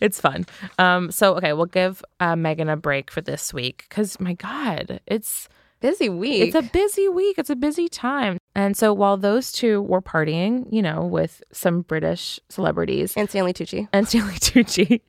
[0.00, 0.46] it's fun.
[0.78, 5.00] Um, so okay, we'll give uh, Meghan a break for this week because my God,
[5.06, 5.48] it's
[5.84, 6.40] Busy week.
[6.40, 7.36] it's a busy week.
[7.36, 8.38] It's a busy time.
[8.54, 13.52] And so while those two were partying, you know, with some British celebrities and Stanley
[13.52, 13.86] Tucci.
[13.92, 15.02] and Stanley Tucci,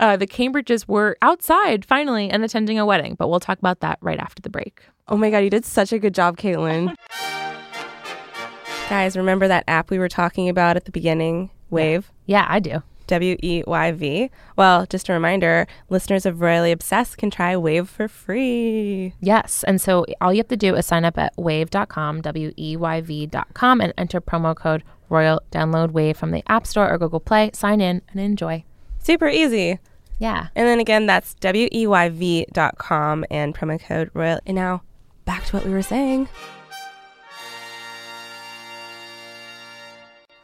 [0.00, 3.14] uh, the Cambridges were outside finally and attending a wedding.
[3.14, 4.82] But we'll talk about that right after the break.
[5.06, 6.96] Oh my God, you did such a good job, Kaitlin.
[8.88, 11.50] Guys, remember that app we were talking about at the beginning?
[11.70, 12.02] Weyv.
[12.24, 12.82] Yeah, I do.
[13.06, 14.30] W E Y V.
[14.56, 19.14] Well, just a reminder listeners of Royally Obsessed can try Weyv for free.
[19.20, 19.64] Yes.
[19.64, 23.00] And so all you have to do is sign up at weyv.com, W E Y
[23.00, 25.40] V.com, and enter promo code Royal.
[25.50, 28.64] Download Weyv from the App Store or Google Play, sign in, and enjoy.
[28.98, 29.78] Super easy.
[30.18, 30.48] Yeah.
[30.54, 34.40] And then again, that's W E Y V dot com and promo code Royal.
[34.46, 34.82] And now
[35.24, 36.28] back to what we were saying.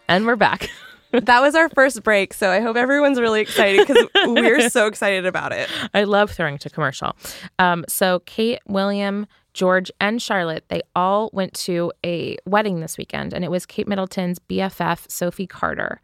[0.09, 0.71] And we're back.
[1.13, 2.35] that was our first break.
[2.35, 5.69] So I hope everyone's really excited because we're so excited about it.
[5.95, 7.17] I love throwing to commercial.
[7.59, 13.33] Um, so Kate, William, George, and Charlotte, they all went to a wedding this weekend,
[13.35, 16.01] and it was Kate Middleton's BFF, Sophie Carter.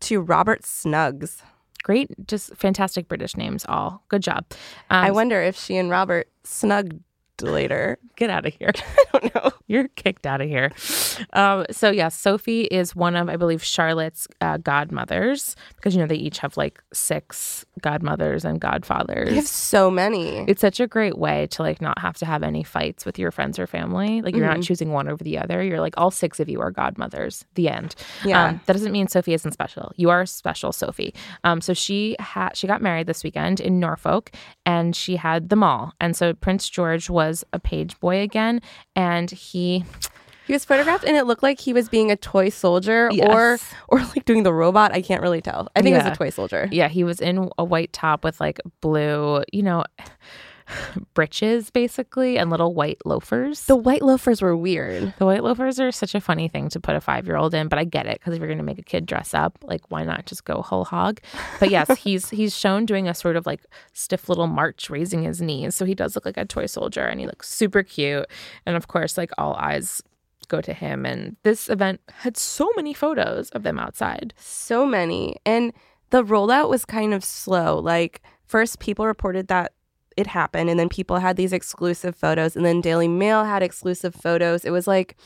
[0.00, 1.42] To Robert Snuggs.
[1.82, 4.02] Great, just fantastic British names, all.
[4.08, 4.44] Good job.
[4.88, 7.02] Um, I wonder if she and Robert snugged
[7.42, 7.98] later.
[8.16, 8.70] get out of here.
[9.14, 9.50] I don't know.
[9.66, 10.70] You're kicked out of here.
[11.32, 16.06] Um, so yeah, Sophie is one of, I believe, Charlotte's uh, godmothers because you know
[16.06, 19.30] they each have like six godmothers and godfathers.
[19.30, 20.44] You have so many.
[20.48, 23.30] it's such a great way to like not have to have any fights with your
[23.30, 24.22] friends or family.
[24.22, 25.62] Like you're not choosing one over the other.
[25.62, 27.44] You're like all six of you are godmothers.
[27.54, 27.94] The end.
[28.24, 28.46] Yeah.
[28.46, 29.92] Um, that doesn't mean Sophie isn't special.
[29.96, 31.14] You are special, Sophie.
[31.44, 34.32] Um, so she had she got married this weekend in Norfolk,
[34.66, 35.92] and she had them all.
[36.00, 38.60] And so Prince George was a page boy again,
[38.96, 39.84] and he
[40.46, 43.72] He was photographed and it looked like he was being a toy soldier or Yes.
[43.88, 44.90] or like doing the robot.
[44.92, 45.68] I can't really tell.
[45.76, 46.68] I think it was a toy soldier.
[46.72, 49.84] yeah he was in a white top with like blue, you know.
[51.14, 53.64] breeches basically and little white loafers.
[53.66, 55.14] The white loafers were weird.
[55.18, 57.68] The white loafers are such a funny thing to put a five year old in,
[57.68, 59.82] but I get it because if you're going to make a kid dress up, like
[59.90, 61.20] why not just go whole hog?
[61.58, 63.60] But yes, he's he's shown doing a sort of like
[63.92, 67.20] stiff little march, raising his knees, so he does look like a toy soldier, and
[67.20, 68.26] he looks super cute.
[68.66, 70.02] And of course, like all eyes
[70.50, 71.06] go to him.
[71.06, 74.34] And this event had so many photos of them outside.
[74.36, 75.36] So many.
[75.46, 75.72] And
[76.10, 77.78] the rollout was kind of slow.
[77.78, 79.72] Like first people reported that
[80.16, 84.14] it happened and then people had these exclusive photos and then Daily Mail had exclusive
[84.14, 84.64] photos.
[84.64, 85.16] It was like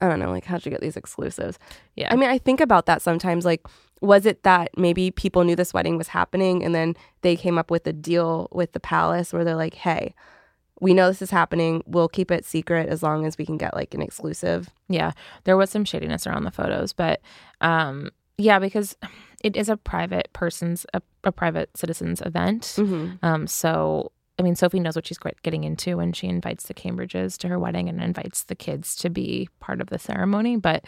[0.00, 1.58] I don't know, like how'd you get these exclusives?
[1.96, 3.44] Yeah, I mean, I think about that sometimes.
[3.44, 3.66] Like,
[4.00, 7.70] was it that maybe people knew this wedding was happening and then they came up
[7.70, 10.14] with a deal with the palace where they're like, hey,
[10.80, 11.82] we know this is happening.
[11.86, 14.70] We'll keep it secret as long as we can get like an exclusive.
[14.88, 15.12] Yeah,
[15.44, 17.20] there was some shadiness around the photos, but
[17.60, 18.96] um, yeah, because
[19.42, 22.62] it is a private person's a, a private citizen's event.
[22.76, 23.24] Mm-hmm.
[23.24, 27.36] Um, so I mean, Sophie knows what she's getting into when she invites the Cambridges
[27.38, 30.56] to her wedding and invites the kids to be part of the ceremony.
[30.56, 30.84] But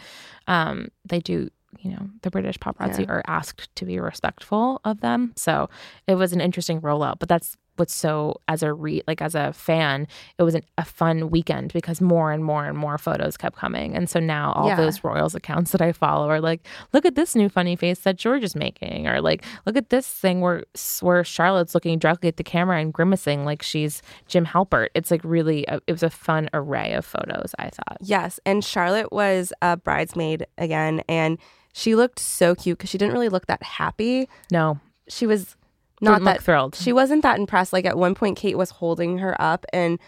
[0.47, 3.11] um, they do, you know, the British paparazzi Yeah.
[3.11, 5.33] are asked to be respectful of them.
[5.35, 5.69] So
[6.07, 7.19] it was an interesting rollout.
[7.19, 10.85] But that's what's so as a re like as a fan, it was an, a
[10.85, 13.95] fun weekend because more and more and more photos kept coming.
[13.95, 14.75] And so now all Yeah.
[14.77, 16.61] those royals accounts that I follow are like,
[16.93, 20.07] look at this new funny face that George is making, or like, look at this
[20.07, 20.63] thing where
[21.01, 24.89] where Charlotte's looking directly at the camera and grimacing like she's Jim Halpert.
[24.93, 27.55] It's like really, a, it was a fun array of photos.
[27.57, 27.97] I thought.
[28.01, 28.39] Yes.
[28.45, 31.01] And Charlotte was a bridesmaid again.
[31.09, 31.39] And
[31.73, 34.27] she looked so cute because she didn't really look that happy.
[34.51, 35.55] No, She was
[36.01, 36.75] not that thrilled.
[36.75, 37.71] She wasn't that impressed.
[37.73, 39.99] Like at one point, Kate was holding her up and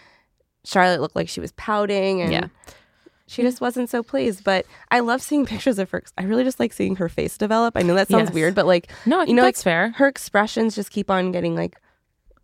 [0.64, 2.46] Charlotte looked like she was pouting and Yeah.
[3.26, 4.44] she just wasn't so pleased.
[4.44, 6.02] But I love seeing pictures of her.
[6.18, 7.76] I really just like seeing her face develop.
[7.76, 8.34] I know that sounds Yes.
[8.34, 9.90] weird, but like no, you know, that's like, fair.
[9.96, 11.78] her expressions just keep on getting like,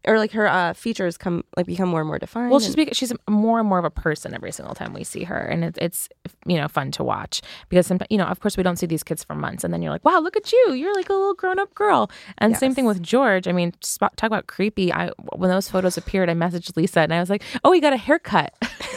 [0.06, 2.50] or like her uh, features come like become more and more defined.
[2.50, 5.24] Well, she's bec- she's more and more of a person every single time we see
[5.24, 6.08] her, and it, it's
[6.46, 9.02] you know fun to watch because sometimes you know of course we don't see these
[9.02, 11.34] kids for months, and then you're like, wow, look at you, you're like a little
[11.34, 12.10] grown up girl.
[12.38, 13.46] And same thing with George.
[13.46, 14.92] I mean, talk about creepy.
[14.92, 17.92] I when those photos appeared, I messaged Lisa and I was like, oh, he got
[17.92, 18.54] a haircut.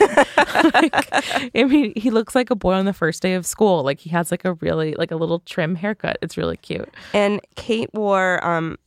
[0.73, 0.93] like,
[1.55, 3.83] I mean, he looks like a boy on the first day of school.
[3.83, 6.17] Like he has like a really like a little trim haircut.
[6.21, 6.89] It's really cute.
[7.13, 8.77] and Kate wore um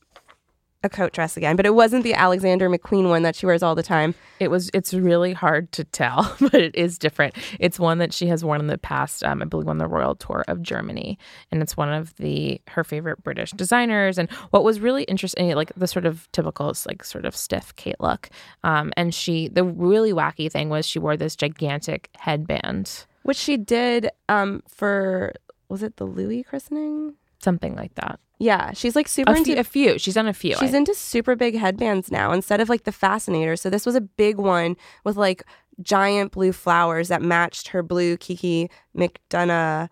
[0.87, 3.75] a coat dress again, but it wasn't the Alexander McQueen one that she wears all
[3.75, 4.15] the time.
[4.41, 4.71] It was.
[4.73, 7.35] It's really hard to tell, but it is different.
[7.61, 9.23] It's one that she has worn in the past.
[9.23, 11.19] Um, I believe on the royal tour of Germany,
[11.51, 14.17] and it's one of the her favorite British designers.
[14.17, 18.01] And what was really interesting, like the sort of typical, like sort of stiff Kate
[18.01, 18.31] look.
[18.65, 23.57] Um, and she, the really wacky thing was she wore this gigantic headband, which she
[23.57, 25.35] did um, for
[25.69, 27.15] was it the Louis christening?
[27.47, 28.19] Something like that.
[28.39, 29.99] Yeah, she's like super A into few, a few.
[29.99, 30.57] She's done a few.
[30.57, 33.55] She's I- into super big headbands now instead of like the fascinator.
[33.57, 35.43] So this was a big one with like
[35.81, 39.89] giant blue flowers that matched her blue Kiki McDonough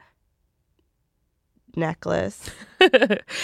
[1.77, 2.51] necklace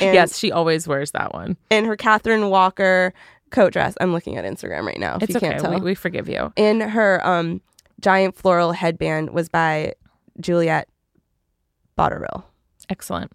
[0.01, 1.57] yes, she always wears that one.
[1.71, 3.13] and her Catherine Walker
[3.51, 3.95] coat dress.
[4.01, 5.17] I'm looking at Instagram right now.
[5.17, 5.49] If It's you okay.
[5.51, 5.75] can't tell.
[5.75, 6.53] We, we forgive you.
[6.57, 7.61] In her um
[8.01, 9.95] giant floral headband was by
[10.41, 10.89] Juliette
[11.99, 12.45] Botterill.
[12.89, 13.33] Excellent.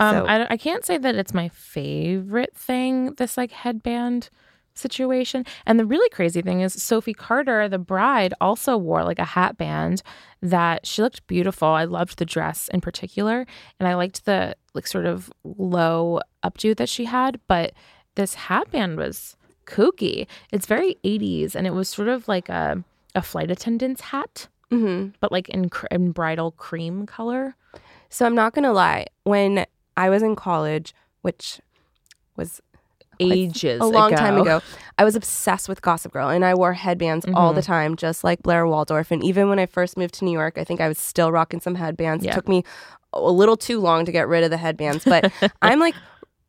[0.00, 4.30] Um, So- I, I can't say that it's my favorite thing, this like headband
[4.74, 5.44] situation.
[5.66, 9.56] And the really crazy thing is, Sophie Carter, the bride, also wore like a hat
[9.58, 10.02] band
[10.40, 11.66] that she looked beautiful.
[11.68, 13.44] I loved the dress in particular.
[13.80, 17.40] And I liked the like sort of low updo that she had.
[17.48, 17.72] But
[18.14, 19.36] this hat band was
[19.66, 20.28] kooky.
[20.52, 21.56] It's very 80s.
[21.56, 22.84] And it was sort of like a,
[23.16, 25.12] a flight attendant's hat, Mm-hmm.
[25.20, 27.56] but like in, in bridal cream color.
[28.10, 29.06] So I'm not gonna lie.
[29.24, 29.64] When
[29.98, 31.60] I was in college, which
[32.36, 32.60] was
[33.20, 34.58] Ages a long time ago.
[34.58, 34.62] ago,
[34.96, 37.56] I was obsessed with Gossip Girl, and I wore headbands all Mm-hmm.
[37.56, 39.10] the time, just like Blair Waldorf.
[39.10, 41.60] And even when I first moved to New York, I think I was still rocking
[41.60, 42.24] some headbands.
[42.24, 42.30] Yeah.
[42.30, 42.62] It took me
[43.12, 45.32] a little too long to get rid of the headbands, but
[45.62, 45.96] I'm like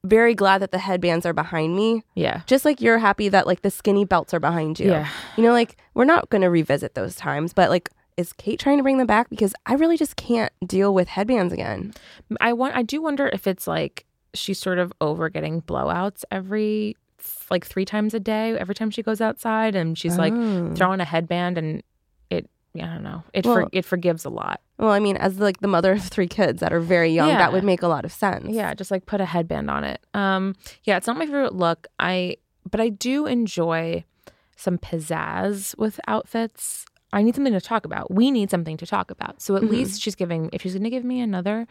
[0.05, 2.03] very glad that the headbands are behind me.
[2.13, 2.41] Yeah.
[2.45, 4.91] Just like you're happy that like the skinny belts are behind you.
[4.91, 5.07] Yeah.
[5.37, 7.89] You know, like we're not going to revisit those times, but like,
[8.19, 9.29] is Kate trying to bring them back?
[9.29, 11.93] Because I really just can't deal with headbands again.
[12.41, 12.75] I want.
[12.75, 16.95] I do wonder if it's like she's sort of over getting blowouts every
[17.49, 18.57] like three times a day.
[18.57, 20.73] Every time she goes outside, and she's like Oh.
[20.75, 21.81] throwing a headband, and
[22.29, 22.49] it.
[22.75, 23.23] I don't know.
[23.33, 24.61] It for, it forgives a lot.
[24.77, 27.39] Well, I mean, as like the mother of three kids that are very young, Yeah.
[27.39, 28.45] that would make a lot of sense.
[28.49, 29.99] Yeah, just like put a headband on it.
[30.13, 31.87] Um, yeah, it's not my favorite look.
[31.99, 32.37] I
[32.69, 34.03] but I do enjoy
[34.55, 36.85] some pizzazz with outfits.
[37.11, 38.11] I need something to talk about.
[38.11, 39.41] We need something to talk about.
[39.41, 39.69] So at Mhm.
[39.69, 41.67] least she's giving if she's gonna give me another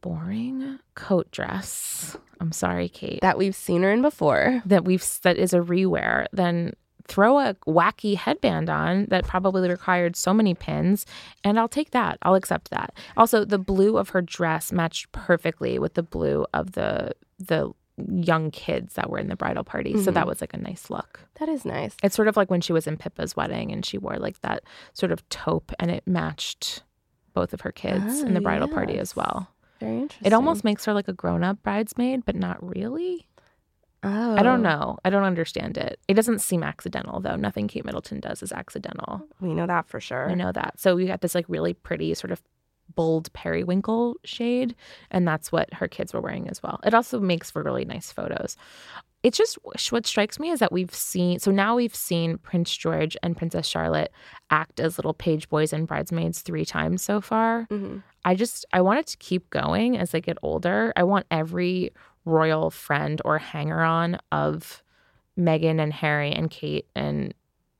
[0.00, 2.16] boring coat dress.
[2.40, 3.20] I'm sorry, Kate.
[3.22, 4.62] That we've seen her in before.
[4.66, 6.72] that we've that is a rewear, then
[7.06, 11.04] throw a wacky headband on that probably required so many pins,
[11.42, 12.18] and I'll take that.
[12.22, 12.94] I'll accept that.
[13.16, 17.72] Also, the blue of her dress matched perfectly with the blue of the the
[18.08, 20.02] young kids that were in the bridal party.
[20.02, 21.20] So that was like a nice look.
[21.38, 21.94] That is nice.
[22.02, 24.64] It's sort of like when she was in Pippa's wedding and she wore like that
[24.92, 26.82] sort of taupe and it matched
[27.34, 29.48] both of her kids in the Ah, bridal party as well.
[29.80, 30.26] Very interesting.
[30.26, 33.26] It almost makes her like a grown-up bridesmaid, but not really.
[34.02, 34.36] Oh.
[34.36, 34.98] I don't know.
[35.04, 35.98] I don't understand it.
[36.08, 37.36] It doesn't seem accidental though.
[37.36, 39.26] Nothing Kate Middleton does is accidental.
[39.40, 40.28] We know that for sure.
[40.28, 40.78] I know that.
[40.78, 42.42] So we got this like really pretty sort of
[42.94, 44.74] bold periwinkle shade,
[45.10, 46.80] and that's what her kids were wearing as well.
[46.84, 48.56] It also makes for really nice photos.
[49.22, 49.56] It's just
[49.90, 53.66] what strikes me is that we've seen so now we've seen Prince George and Princess
[53.66, 54.12] Charlotte
[54.50, 57.66] act as little page boys and bridesmaids three times so far.
[57.70, 58.02] Mhm.
[58.26, 60.92] I just I want it to keep going as they get older.
[60.94, 61.90] I want every
[62.26, 64.82] royal friend or hanger on of
[65.38, 67.32] Meghan and Harry and Kate and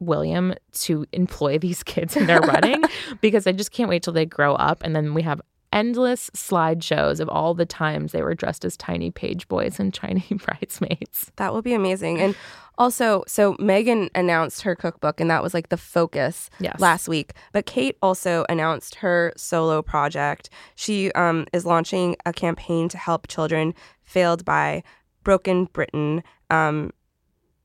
[0.06, 2.82] William to employ these kids in their wedding
[3.20, 5.40] because I just can't wait till they grow up and then we have
[5.72, 10.24] endless slideshows of all the times they were dressed as tiny page boys and tiny
[10.30, 11.32] bridesmaids.
[11.36, 12.20] That will be amazing.
[12.20, 12.36] And
[12.78, 16.78] also, so Meghan announced her cookbook, and that was like the focus Yes.
[16.80, 17.32] last week.
[17.52, 20.48] But Kate also announced her solo project.
[20.76, 23.74] She um, is launching a campaign to help children
[24.04, 24.84] failed by
[25.24, 26.22] Broken Britain.
[26.50, 26.92] Um,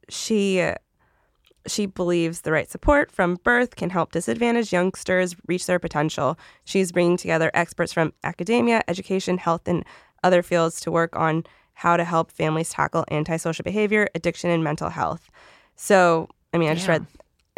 [0.09, 0.63] she
[1.67, 6.37] she believes the right support from birth can help disadvantaged youngsters reach their potential.
[6.63, 9.83] She's bringing together experts from academia, education, health, and
[10.23, 14.89] other fields to work on how to help families tackle antisocial behavior, addiction, and mental
[14.89, 15.29] health.
[15.75, 16.93] So, I mean, I just Yeah.
[16.93, 17.07] read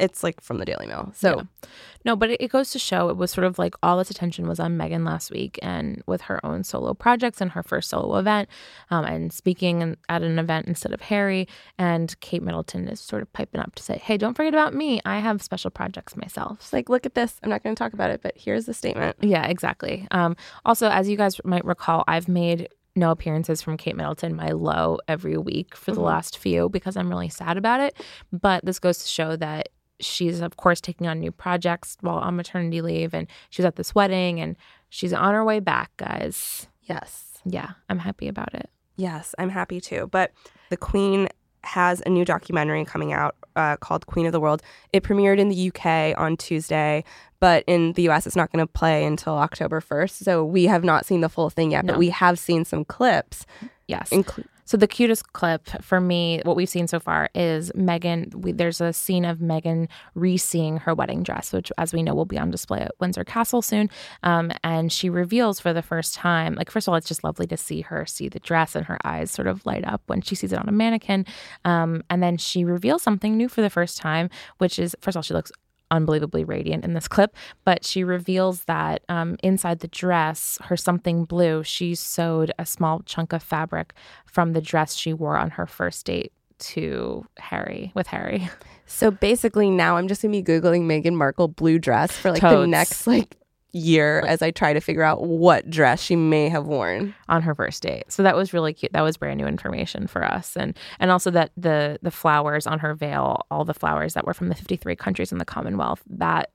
[0.01, 1.11] it's like from the Daily Mail.
[1.15, 1.69] So, Yeah.
[2.03, 4.47] No, but it, it goes to show it was sort of like all its attention
[4.47, 8.17] was on Meghan last week and with her own solo projects and her first solo
[8.17, 8.49] event
[8.89, 11.47] um, and speaking at an event instead of Harry.
[11.77, 14.99] And Kate Middleton is sort of piping up to say, hey, don't forget about me.
[15.05, 16.57] I have special projects myself.
[16.59, 17.39] it's like, look at this.
[17.43, 19.17] I'm not going to talk about it, but here's the statement.
[19.21, 20.07] Yeah, exactly.
[20.09, 20.35] Um,
[20.65, 24.99] also, as you guys might recall, I've made no appearances from Kate Middleton my low
[25.07, 27.95] every week for the last few because I'm really sad about it.
[28.33, 29.69] But this goes to show that
[30.01, 33.95] she's, of course, taking on new projects while on maternity leave, and she's at this
[33.95, 34.55] wedding and
[34.89, 36.67] she's on her way back, guys.
[36.83, 37.27] Yes.
[37.45, 38.69] Yeah, I'm happy about it.
[38.97, 40.31] Yes, I'm happy too But
[40.69, 41.27] the Queen
[41.63, 44.61] has a new documentary coming out uh, called Queen of the World.
[44.93, 47.03] It premiered in the UK on Tuesday,
[47.39, 50.23] but in the US, it's not going to play until October 1st.
[50.23, 51.93] So we have not seen the full thing yet, No.
[51.93, 53.45] but we have seen some clips.
[53.87, 54.09] Yes.
[54.09, 58.33] Inclu- So the cutest clip for me, what we've seen so far, is Meghan.
[58.33, 62.23] We, there's a scene of Meghan re-seeing her wedding dress, which, as we know, will
[62.23, 63.89] be on display at Windsor Castle soon.
[64.23, 67.45] Um, and she reveals for the first time, like first of all, it's just lovely
[67.47, 70.35] to see her see the dress, and her eyes sort of light up when she
[70.35, 71.25] sees it on a mannequin.
[71.65, 75.17] Um, and then she reveals something new for the first time, which is first of
[75.17, 75.51] all, she looks
[75.91, 77.35] unbelievably radiant in this clip,
[77.65, 83.01] but she reveals that um, inside the dress, her something blue, she sewed a small
[83.05, 83.93] chunk of fabric
[84.25, 88.49] from the dress she wore on her first date to Harry with Harry.
[88.93, 92.65] So basically, now I'm just to be Googling Meghan Markle blue dress for like the
[92.65, 93.37] next like
[93.73, 97.13] year as I try to figure out what dress she may have worn.
[97.29, 98.03] on her first date.
[98.09, 98.91] So that was really cute.
[98.93, 102.79] That was brand new information for us, and and also that the the flowers on
[102.79, 106.51] her veil, all the flowers that were from the 53 countries in the Commonwealth, that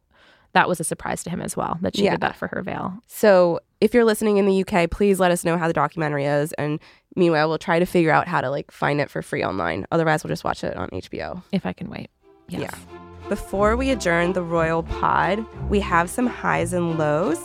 [0.53, 1.79] that was a surprise to him as well.
[1.83, 2.13] That she Yeah.
[2.13, 2.95] did that for her veil.
[3.07, 6.53] So if you're listening in the UK, please let us know how the documentary is.
[6.55, 6.81] And
[7.15, 9.87] meanwhile, we'll try to figure out how to like find it for free online.
[9.93, 11.43] Otherwise, we'll just watch it on HBO.
[11.53, 12.09] If I can wait.
[12.49, 12.61] Yes.
[12.63, 12.99] Yeah.
[13.29, 17.41] Before we adjourn the Royal Pod, we have some highs and lows.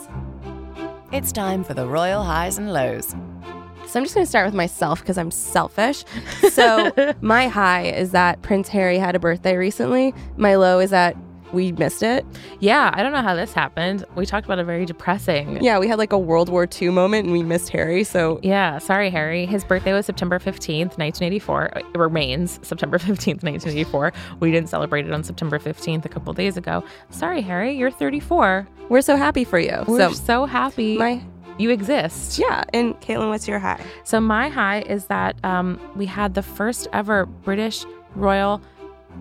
[1.12, 3.16] It's time for the royal highs and lows.
[3.88, 6.04] So I'm just going to start with myself because I'm selfish.
[6.52, 10.14] So my high is that Prince Harry had a birthday recently.
[10.38, 11.16] My low is that
[11.54, 12.26] we missed it.
[12.60, 14.06] Yeah, I don't know how this happened.
[14.16, 15.62] We talked about a very depressing.
[15.64, 18.04] Yeah, we had like a World War II moment and we missed Harry.
[18.04, 19.46] So Yeah, sorry, Harry.
[19.46, 21.66] His birthday was September 15th, 1984.
[21.76, 24.14] It remains September 15th, 1984.
[24.40, 26.84] We didn't celebrate it on September 15th a couple days ago.
[27.10, 28.68] Sorry, Harry, you're 34.
[28.90, 29.84] we're so happy for you.
[29.88, 31.22] We're so so happy my
[31.58, 32.40] you exist.
[32.40, 33.80] yeah, and Kaitlin, what's your high?
[34.04, 37.86] So my high is that um, we had the first ever British
[38.16, 38.62] royal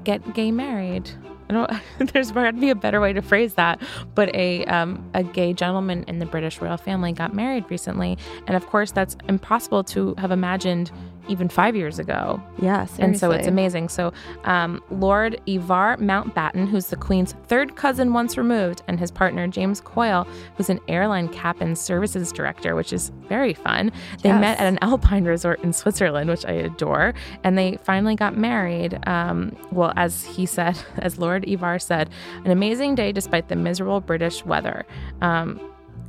[0.04, 1.10] get gay married.
[1.50, 1.70] I don't.
[2.12, 3.80] There's got to be a better way to phrase that,
[4.14, 8.56] but a um, a gay gentleman in the British royal family got married recently, and
[8.56, 10.92] of course that's impossible to have imagined
[11.30, 12.42] even five years ago.
[12.60, 13.88] Yeah, And so it's amazing.
[13.88, 14.12] So,
[14.44, 19.80] um, Lord Ivar Mountbatten, who's the Queen's third cousin once removed, and his partner James
[19.80, 20.26] Coyle,
[20.56, 23.92] who's an airline captain services director, which is very fun.
[24.22, 24.40] They Yes.
[24.40, 27.14] met at an alpine resort in Switzerland, which I adore,
[27.44, 28.98] and they finally got married.
[29.06, 32.10] Um, well, as he said, as Lord Ivar said,
[32.44, 34.84] an amazing day despite the miserable British weather.
[35.22, 35.60] Um,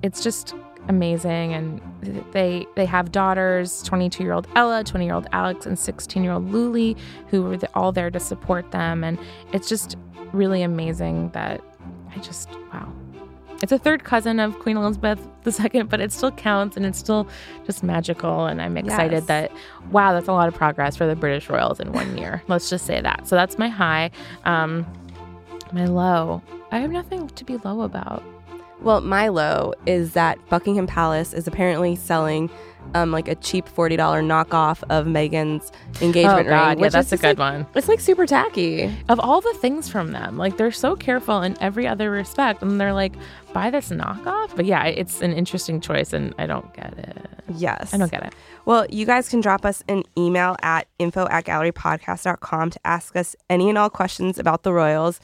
[0.01, 0.55] it's just
[0.87, 1.53] amazing.
[1.53, 1.81] And
[2.31, 6.33] they they have daughters 22 year old ella 20 year old alex and 16 year
[6.33, 9.03] old luli who were the, all there to support them.
[9.03, 9.17] And
[9.53, 9.95] it's just
[10.33, 11.61] really amazing that
[12.15, 12.91] i just wow.
[13.61, 15.19] It's a third cousin of queen elizabeth
[15.73, 17.27] ii but it still counts and it's still
[17.65, 18.45] just magical.
[18.45, 19.25] And i'm excited Yes.
[19.25, 19.51] that
[19.91, 22.41] wow that's a lot of progress for the british royals in one year.
[22.47, 23.27] Let's just say that.
[23.27, 24.09] So that's my high.
[24.45, 24.85] Um
[25.73, 26.41] my low.
[26.71, 28.23] I have nothing to be low about
[28.81, 32.49] Well, my low is that Buckingham Palace is apparently selling
[32.95, 35.71] um, like a cheap forty dollar knockoff of Meghan's
[36.01, 36.77] engagement oh god ring.
[36.79, 38.91] yeah which that's is a good like- one It's like super tacky.
[39.07, 42.81] of all the things from them like they're so careful in every other respect and
[42.81, 43.13] they're like
[43.53, 47.17] buy this knockoff but yeah it's an interesting choice and i don't get it
[47.55, 47.93] Yes.
[47.93, 48.33] i don't get it
[48.65, 53.35] Well, you guys can drop us an email at info at gallerypodcast.com to ask us
[53.49, 55.19] any and all questions about the Royals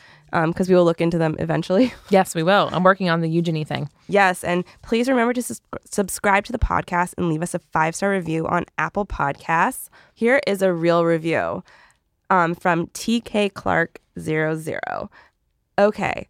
[0.45, 1.93] because we will look into them eventually.
[2.09, 4.43] yes we will i'm working on the eugenie thing yes.
[4.43, 8.11] And please remember to sus- subscribe to the podcast and leave us a five star
[8.11, 9.89] review on Apple Podcasts.
[10.13, 11.63] Here is a real review
[12.29, 15.09] um, from TK Clark 00.
[15.77, 16.27] Okay.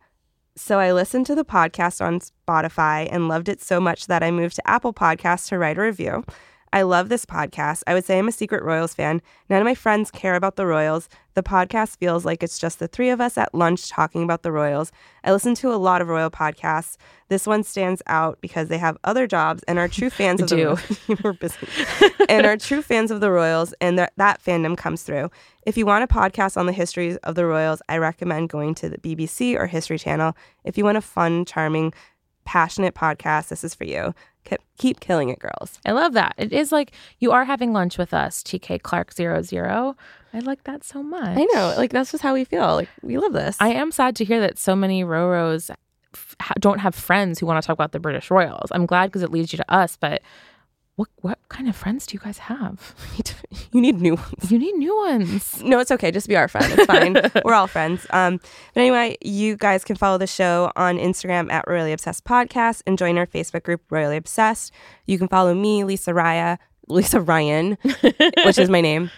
[0.56, 4.32] So I listened to the podcast on Spotify and loved it so much that I
[4.32, 6.26] moved to Apple Podcasts to write a review.
[6.74, 7.84] I love this podcast.
[7.88, 9.22] I would say I'm a secret Royals fan.
[9.50, 11.08] None of my friends care about the Royals.
[11.34, 14.52] The podcast feels like it's just the three of us at lunch talking about the
[14.52, 14.92] Royals.
[15.24, 16.98] I listen to a lot of Royal podcasts.
[17.30, 20.76] This one stands out because they have other jobs and are true fans of do.
[21.08, 21.68] the We're busy.
[22.30, 25.30] and are true fans of the Royals, and that that fandom comes through.
[25.66, 28.90] If you want a podcast on the histories of the Royals, I recommend going to
[28.90, 30.36] the BBC or History Channel.
[30.64, 31.94] If you want a fun, charming,
[32.48, 34.16] passionate podcast, this is for you.
[34.46, 35.78] Keep, keep killing it, girls.
[35.86, 39.96] i love that it is like you are having lunch with us tk clark 00
[40.34, 42.76] i like that so much I know, like that's just how we feel.
[42.76, 43.58] Like we love this.
[43.60, 45.70] I am sad to hear that so many Roros
[46.14, 48.70] f- don't have friends who want to talk about the British Royals.
[48.72, 50.22] I'm glad because it leads you to us, but
[50.98, 52.96] what what kind of friends do you guys have?
[53.72, 54.52] you need new ones.
[54.52, 55.64] You need new ones.
[55.64, 56.10] No, it's okay.
[56.10, 56.74] Just be our friend.
[56.74, 57.16] It's fine.
[57.46, 58.08] We're all friends.
[58.10, 58.40] Um,
[58.74, 62.98] but anyway, you guys can follow the show on Instagram at Royally Obsessed Podcast and
[62.98, 64.74] join our Facebook group, Royally Obsessed.
[65.06, 67.78] You can follow me, Lisa Raya, Lisa Ryan,
[68.46, 69.12] which is my name,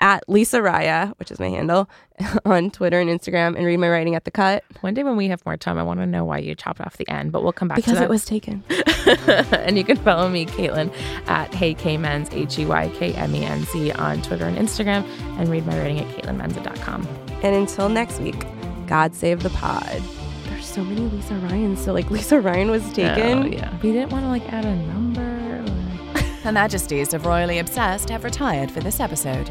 [0.00, 1.88] at Lisa Raya, which is my handle,
[2.44, 5.28] on Twitter and Instagram, and read my writing at the cut One day when we
[5.28, 7.52] have more time, I want to know why you chopped off the end, but we'll
[7.52, 8.04] come back because to that.
[8.04, 8.62] it was taken.
[9.52, 10.92] and you can follow me, Kaitlin,
[11.26, 15.04] at HeyKMenz, H E Y K M E N Z, on Twitter and Instagram,
[15.38, 17.06] and read my writing at KaitlinMenza.com.
[17.42, 18.46] And until next week,
[18.86, 20.02] God save the pod.
[20.44, 21.84] There's so many Lisa Ryans.
[21.84, 23.38] So like Lisa Ryan was oh, taken.
[23.38, 23.76] Oh, yeah.
[23.82, 25.20] We didn't want to like add a number.
[25.22, 29.50] or- Her Majesties of Royally Obsessed have retired for this episode.